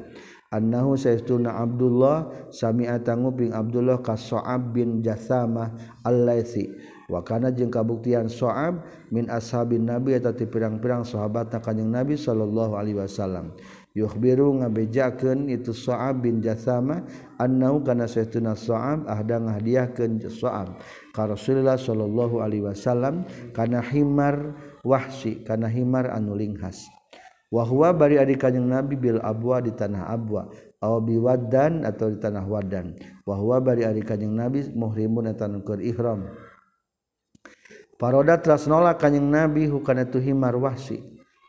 Annahu 0.49 0.97
sayyiduna 0.97 1.61
Abdullah 1.61 2.49
sami'a 2.49 2.97
tanguping 3.05 3.53
Abdullah 3.53 4.01
ka 4.01 4.17
Sa'ab 4.17 4.73
bin 4.73 5.05
Jasamah 5.05 6.01
al-Laitsi 6.01 6.65
wa 7.13 7.21
kana 7.21 7.53
jeung 7.53 7.69
kabuktian 7.69 8.25
Sa'ab 8.25 8.89
min 9.13 9.29
ashabin 9.29 9.85
Nabi 9.85 10.17
eta 10.17 10.33
ti 10.33 10.49
pirang-pirang 10.49 11.05
sahabat 11.05 11.53
kanjing 11.61 11.93
Nabi 11.93 12.17
sallallahu 12.17 12.73
alaihi 12.73 12.97
wasallam. 12.97 13.53
yukhbiru 13.97 14.61
ngabejakeun 14.61 15.49
itu 15.49 15.73
Sa'ab 15.73 16.21
bin 16.21 16.37
Jasama 16.37 17.01
annau 17.41 17.81
kana 17.81 18.05
saytuna 18.05 18.53
Sa'ab 18.53 19.09
ahda 19.09 19.41
ngahdiahkeun 19.41 20.21
Sa'ab 20.29 20.77
ka 21.17 21.25
Rasulullah 21.25 21.81
sallallahu 21.81 22.37
alaihi 22.37 22.69
wasallam 22.69 23.25
kana 23.57 23.81
himar 23.81 24.53
wahsi 24.85 25.41
kana 25.41 25.65
himar 25.65 26.13
anu 26.13 26.37
linghas 26.37 26.85
wa 27.49 27.65
huwa 27.65 27.89
bari 27.89 28.21
ari 28.21 28.37
kanjing 28.37 28.69
Nabi 28.69 29.01
bil 29.01 29.17
abwa 29.17 29.57
di 29.65 29.73
tanah 29.73 30.13
abwa 30.13 30.45
aw 30.77 31.01
bi 31.01 31.17
waddan 31.17 31.81
atau 31.81 32.13
di 32.13 32.21
tanah 32.21 32.45
wadan 32.45 32.93
wa 33.25 33.33
huwa 33.33 33.57
bari 33.65 33.81
ari 33.81 34.05
kanjing 34.05 34.37
Nabi 34.37 34.69
muhrimun 34.77 35.33
eta 35.33 35.49
ihram. 35.81 36.29
Paroda 37.97 38.37
teras 38.37 38.69
nolak 38.69 39.01
kanjing 39.01 39.25
Nabi 39.25 39.65
hukana 39.65 40.05
tu 40.05 40.21
himar 40.21 40.53
wahsi. 40.53 41.01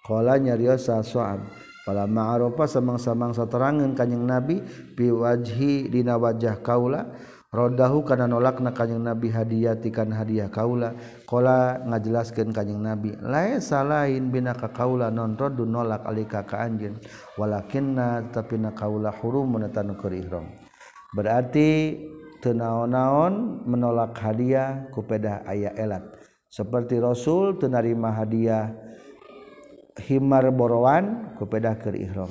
Qala 0.08 0.40
nyariosa 0.40 1.04
Sa'ab 1.04 1.67
ma'aropa 2.08 2.68
samang-samangsa 2.68 3.48
terangan 3.48 3.96
kanyang 3.96 4.24
nabi 4.28 4.60
piwajhi 4.96 5.88
dina 5.88 6.20
wajah 6.20 6.60
kaula 6.60 7.08
rodahu 7.48 8.04
kana 8.04 8.28
nolak 8.28 8.60
na 8.60 8.72
nabi 9.00 9.32
hadiah 9.32 9.72
tikan 9.80 10.12
hadiah 10.12 10.52
kaula. 10.52 10.92
Kola 11.24 11.80
ngajelaskan 11.80 12.52
kanyang 12.52 12.80
nabi 12.84 13.16
laisa 13.20 13.80
lain 13.84 14.28
bina 14.28 14.52
ka 14.52 14.68
kaula 14.68 15.08
non 15.08 15.36
rodu 15.36 15.64
nolak 15.64 16.04
alika 16.04 16.44
ka 16.44 16.60
anjin 16.60 17.00
walakinna 17.40 18.28
tapi 18.28 18.60
na 18.60 18.76
kaula 18.76 19.08
hurum 19.12 19.56
menetanu 19.56 19.96
kerihrom 19.96 20.44
ihram. 20.44 20.46
Berarti 21.16 21.96
tenaon-naon 22.44 23.64
menolak 23.64 24.12
hadiah 24.20 24.86
kupeda 24.92 25.40
ayah 25.48 25.72
elat. 25.74 26.04
Seperti 26.48 26.96
rasul 27.00 27.60
tenarima 27.60 28.12
hadiah 28.12 28.72
himar 30.06 30.48
borowan 30.54 31.34
kepada 31.38 31.74
ke 31.78 31.94
ihram. 31.94 32.30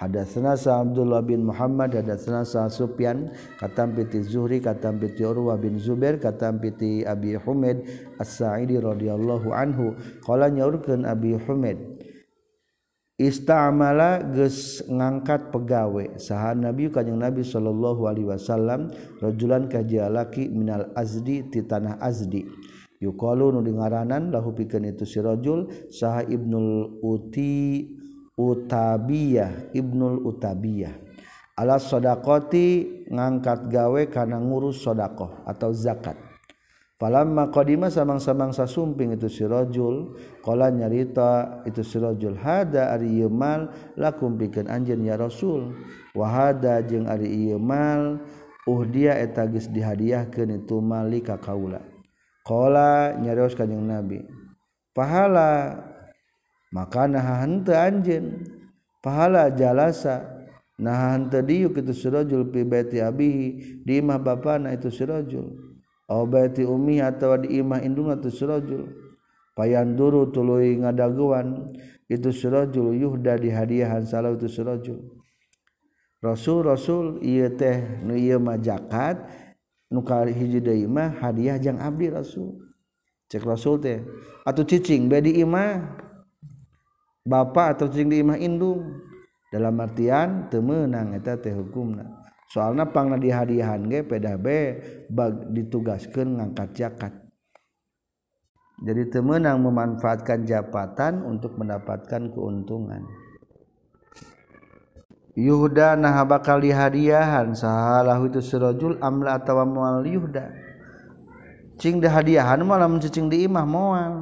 Hadatsana 0.00 0.56
sa 0.56 0.80
Abdullah 0.80 1.20
bin 1.20 1.44
Muhammad 1.44 1.92
hadatsana 1.92 2.40
sa 2.40 2.72
Sufyan 2.72 3.36
katam 3.60 3.92
piti 3.92 4.24
Zuhri 4.24 4.56
katam 4.56 4.96
piti 4.96 5.20
Urwah 5.20 5.60
bin 5.60 5.76
Zubair 5.76 6.16
katam 6.16 6.56
piti 6.56 7.04
Abi 7.04 7.36
Humaid 7.36 7.84
As-Sa'idi 8.16 8.80
radhiyallahu 8.80 9.52
anhu. 9.52 9.92
Qala 10.24 10.48
nyaurkeun 10.48 11.04
Abi 11.04 11.36
Humaid 11.36 12.00
Istamala 13.20 14.24
geus 14.32 14.80
ngangkat 14.88 15.52
pegawe. 15.52 16.16
Saha 16.16 16.56
Nabi 16.56 16.88
kanjing 16.88 17.20
Nabi 17.20 17.44
sallallahu 17.44 18.08
alaihi 18.08 18.32
wasallam 18.32 18.88
rajulan 19.20 19.68
ka 19.68 19.84
jalaki 19.84 20.48
minal 20.48 20.88
azdi 20.96 21.44
ti 21.52 21.60
tanah 21.60 22.00
azdi. 22.00 22.48
Yuqalu 23.00 23.56
nu 23.56 23.64
ngaranan 23.64 24.28
lahu 24.28 24.52
pikeun 24.52 24.92
itu 24.92 25.08
si 25.08 25.18
rajul 25.18 25.66
saha 25.88 26.22
ibnul 26.28 27.00
uti 27.00 27.88
utabiyah 28.36 29.72
ibnul 29.72 30.22
utabiyah. 30.28 30.92
Ala 31.56 31.76
sadaqati 31.76 33.04
ngangkat 33.12 33.68
gawe 33.68 34.02
kana 34.08 34.40
ngurus 34.40 34.80
sedekah 34.80 35.44
atau 35.44 35.72
zakat. 35.76 36.16
Falamma 37.00 37.48
qadima 37.48 37.88
samang-samang 37.88 38.52
sasumping 38.52 39.16
itu 39.16 39.28
si 39.32 39.44
rajul 39.48 40.20
qala 40.44 40.68
nyarita 40.68 41.64
itu 41.64 41.80
si 41.80 41.96
rajul 41.96 42.36
hada 42.36 42.92
ari 42.92 43.24
ieu 43.24 43.32
mal 43.32 43.72
lakum 43.96 44.36
pikeun 44.36 44.68
anjeun 44.68 45.04
ya 45.04 45.16
rasul. 45.16 45.72
Wa 46.12 46.28
hada 46.28 46.84
jeung 46.84 47.08
ari 47.08 47.28
ieu 47.28 47.56
mal 47.56 48.20
uhdiya 48.68 49.16
eta 49.20 49.48
geus 49.48 49.72
dihadiahkeun 49.72 50.60
itu 50.64 50.76
mali 50.84 51.24
ka 51.24 51.40
kaula 51.40 51.89
Kala 52.50 53.14
nyarios 53.14 53.54
kanjeng 53.54 53.86
Nabi. 53.86 54.26
Pahala 54.90 55.78
maka 56.74 57.06
nah 57.06 57.46
henteu. 57.46 58.42
Pahala 58.98 59.54
jalasa 59.54 60.26
nah 60.74 61.14
henteu 61.14 61.46
diuk 61.46 61.78
itu 61.78 61.94
sirajul 61.94 62.50
fi 62.50 62.66
beti 62.66 62.98
abihi 62.98 63.86
di 63.86 64.02
imah 64.02 64.18
bapana 64.18 64.74
itu 64.74 64.90
sirajul. 64.90 65.46
Au 66.10 66.26
umi 66.26 66.98
atau 66.98 67.30
atawa 67.30 67.46
di 67.46 67.62
imah 67.62 67.86
induna 67.86 68.18
itu 68.18 68.34
sirajul. 68.34 68.98
Payanduru 69.54 70.34
tului 70.34 70.74
ngadaguan 70.82 71.70
itu 72.10 72.34
sirajul 72.34 72.98
yuhda 72.98 73.38
di 73.38 73.54
hadiahan 73.54 74.02
salah 74.02 74.34
itu 74.34 74.50
sirajul. 74.50 74.98
Rasul 76.18 76.66
Rasul 76.66 77.22
iye 77.22 77.46
teh 77.54 78.02
nu 78.02 78.18
iye 78.18 78.34
majakat 78.42 79.22
nukar 79.90 80.30
hiji 80.30 80.62
deui 80.62 80.86
mah 80.86 81.18
hadiah 81.18 81.58
jang 81.58 81.82
abdi 81.82 82.08
rasul. 82.08 82.56
Cek 83.30 83.42
rasul 83.46 83.78
teh 83.82 83.98
atau 84.46 84.62
cicing 84.62 85.06
bedi 85.10 85.42
imah? 85.42 86.02
Bapak 87.26 87.78
atau 87.78 87.86
cicing 87.90 88.10
di 88.10 88.18
imah 88.22 88.38
indung. 88.38 89.06
Dalam 89.50 89.74
artian 89.82 90.46
temenang 90.46 91.14
eta 91.14 91.34
teh 91.34 91.50
hukumna. 91.50 92.06
Soalna 92.50 92.86
pangna 92.90 93.18
di 93.18 93.30
hadiahan 93.30 93.86
ge 93.86 94.02
pedah 94.02 94.34
be 94.38 94.78
bag 95.10 95.54
ditugaskeun 95.54 96.38
ngangkat 96.38 96.70
zakat. 96.74 97.14
Jadi 98.80 99.12
temenang 99.12 99.60
memanfaatkan 99.60 100.48
jabatan 100.48 101.22
untuk 101.26 101.54
mendapatkan 101.60 102.32
keuntungan 102.32 103.04
Yuda 105.38 105.94
nah 105.94 106.22
bakal 106.26 106.58
dihadiahan. 106.62 107.54
Salah 107.54 108.18
itu 108.22 108.42
sirojul 108.42 108.98
amla 108.98 109.38
atau 109.38 109.62
mual 109.66 110.02
Yuda 110.02 110.70
cing 111.80 111.96
dihadiahan 111.96 112.60
malah 112.60 112.86
mencicing 112.86 113.32
di 113.32 113.48
imah 113.48 113.64
mual. 113.64 114.12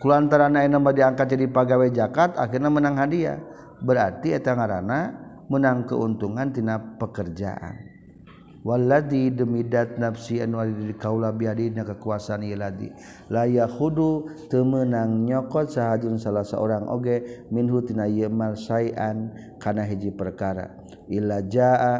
Kulantaran 0.00 0.56
ayeuna 0.58 0.82
mah 0.82 0.90
diangkat 0.90 1.36
jadi 1.36 1.46
pegawai 1.46 1.92
jakat 1.94 2.34
akhirnya 2.34 2.72
menang 2.72 2.98
hadiah. 2.98 3.38
Berarti 3.84 4.34
eta 4.34 4.56
ngaranna 4.56 5.14
menang 5.46 5.86
keuntungan 5.86 6.50
tina 6.50 6.80
pekerjaan. 6.98 7.91
waladi 8.62 9.34
demidat 9.34 9.98
nafsi 9.98 10.38
anwali 10.38 10.94
kaula 10.94 11.34
biadina 11.34 11.82
kekuasaan 11.82 12.46
iladi 12.46 12.94
layak 13.26 13.74
hudu 13.74 14.30
temenang 14.46 15.26
nyokot 15.26 15.66
sahajun 15.66 16.18
salah 16.18 16.46
seorang 16.46 16.86
oge 16.86 17.46
minhu 17.50 17.82
tina 17.82 18.06
yemal 18.06 18.54
sayan 18.54 19.34
kana 19.58 19.82
hiji 19.82 20.14
perkara. 20.14 20.78
Illa 21.10 21.42
jaa 21.42 21.98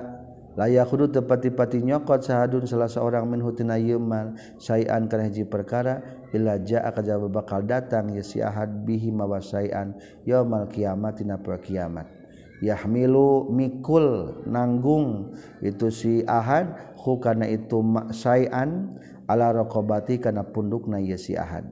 layak 0.54 0.86
hudu 0.86 1.10
tepati-pati 1.10 1.82
nyokot 1.82 2.22
sahadun 2.22 2.64
salah 2.70 2.86
seorang 2.86 3.26
minhu 3.26 3.50
tina 3.50 3.74
yemal 3.74 4.38
sayan 4.62 5.10
kana 5.10 5.26
hiji 5.26 5.42
perkara. 5.42 5.98
Illa 6.30 6.62
jaa 6.62 6.94
kajaba 6.94 7.26
bakal 7.26 7.66
datang 7.66 8.14
ya 8.14 8.22
si 8.22 8.38
ahad 8.38 8.86
bihi 8.86 9.10
mawasayan 9.10 9.98
sayan 10.22 10.70
kiamat 10.70 11.18
tina 11.18 11.36
kiamat 11.42 12.21
yahmilu 12.62 13.50
mikul 13.50 14.38
nanggung. 14.46 15.34
Itu 15.58 15.90
si 15.90 16.22
ahad 16.24 16.94
hu 17.02 17.18
kana 17.18 17.50
itu 17.50 17.82
sayan 18.14 18.94
ala 19.26 19.50
raqabati 19.50 20.22
kana 20.22 20.46
pundukna 20.46 21.02
ieu 21.02 21.18
si 21.18 21.34
ahad 21.34 21.66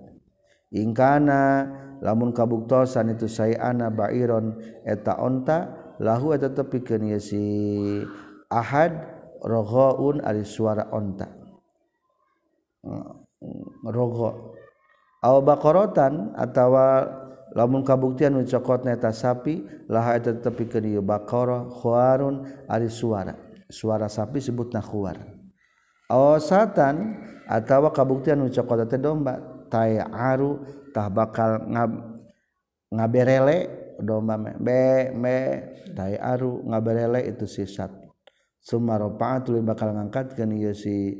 ingkana 0.70 1.66
lamun 1.98 2.30
kabuktosan 2.30 3.12
itu 3.12 3.26
sayana 3.26 3.90
bairon 3.90 4.56
eta 4.86 5.18
onta 5.18 5.74
lahu 5.98 6.32
eta 6.32 6.50
tepikeun 6.54 7.10
ieu 7.10 7.20
si 7.20 7.42
ahad 8.48 8.94
roghaun 9.42 10.22
ari 10.22 10.46
suara 10.46 10.88
onta. 10.94 11.28
Rogha 13.84 14.30
aw 15.20 15.36
baqaratan 15.44 16.32
atawa 16.32 17.04
lamun 17.54 17.82
kabuktian 17.82 18.34
nu 18.34 18.46
cokot 18.46 18.86
neta 18.86 19.10
sapi 19.10 19.66
laha 19.90 20.18
eta 20.18 20.34
tepi 20.38 20.64
ke 20.70 20.78
dieu 20.78 21.02
baqara 21.02 21.66
khuarun 21.66 22.46
ari 22.70 22.90
suara. 22.90 23.34
Suara 23.70 24.10
sapi 24.10 24.42
sebutna 24.42 24.82
khuar. 24.82 25.18
Awasatan 26.10 27.22
atawa 27.46 27.94
kabuktian 27.94 28.42
nu 28.42 28.50
cokot 28.50 28.86
teh 28.90 28.98
domba 28.98 29.38
tayaru 29.70 30.62
tah 30.90 31.06
bakal 31.06 31.62
ngab 31.70 31.90
ngaberele 32.90 33.58
domba 34.02 34.34
me 34.34 34.50
be 34.58 35.14
me 35.14 35.36
tayaru 35.94 36.66
ngaberele 36.66 37.26
itu 37.30 37.46
sisat. 37.46 37.90
Summa 38.60 39.00
rafa'atul 39.00 39.64
bakal 39.64 39.96
ngangkatkeun 39.96 40.52
ieu 40.52 40.76
si 40.76 41.16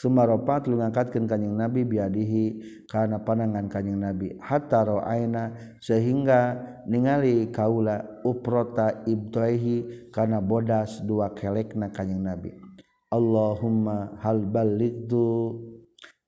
Sumaropat 0.00 0.64
lu 0.64 0.80
ngangkatkan 0.80 1.28
kanyang 1.28 1.60
nabi 1.60 1.84
biadihi 1.84 2.44
karena 2.88 3.20
panangan 3.20 3.68
kanyang 3.68 4.00
nabi. 4.08 4.32
Hatta 4.40 4.88
ro'aina 4.88 5.76
sehingga 5.76 6.56
ningali 6.88 7.52
kaula 7.52 8.24
uprota 8.24 9.04
ibtoihi 9.04 10.08
karena 10.08 10.40
bodas 10.40 11.04
dua 11.04 11.36
kelekna 11.36 11.92
kanyang 11.92 12.32
nabi. 12.32 12.56
Allahumma 13.12 14.16
hal 14.24 14.40
baligtu. 14.48 15.60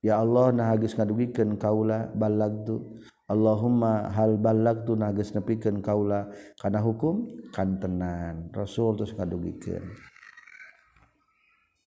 Ya 0.04 0.20
Allah 0.20 0.52
nah 0.52 0.76
geus 0.76 0.92
ngadugikeun 0.92 1.56
kaula 1.56 2.12
balagtu. 2.12 3.00
Allahumma 3.24 4.12
hal 4.12 4.36
balagtu 4.36 5.00
nah 5.00 5.16
geus 5.16 5.32
nepikeun 5.32 5.80
kaula 5.80 6.28
kana 6.60 6.84
hukum 6.84 7.24
kantenan. 7.56 8.52
Rasul 8.52 9.00
terus 9.00 9.16
ngadugikeun. 9.16 10.11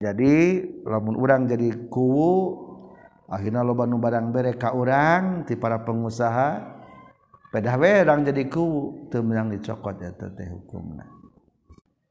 jadi 0.02 0.66
lamun 0.82 1.14
urang 1.14 1.46
jadi 1.46 1.94
kuwu 1.94 2.58
akhirnya 3.30 3.62
loba 3.62 3.86
nu 3.86 4.02
barang 4.02 4.34
bere 4.34 4.58
ka 4.58 4.74
urang 4.74 5.46
ti 5.46 5.54
para 5.54 5.86
pengusaha 5.86 6.82
pedah 7.54 7.78
we 7.78 8.02
urang 8.02 8.26
jadi 8.26 8.50
kuwu 8.50 9.14
teu 9.14 9.22
meunang 9.22 9.54
dicokot 9.54 10.02
eta 10.02 10.34
teh 10.34 10.50
hukumna. 10.50 11.06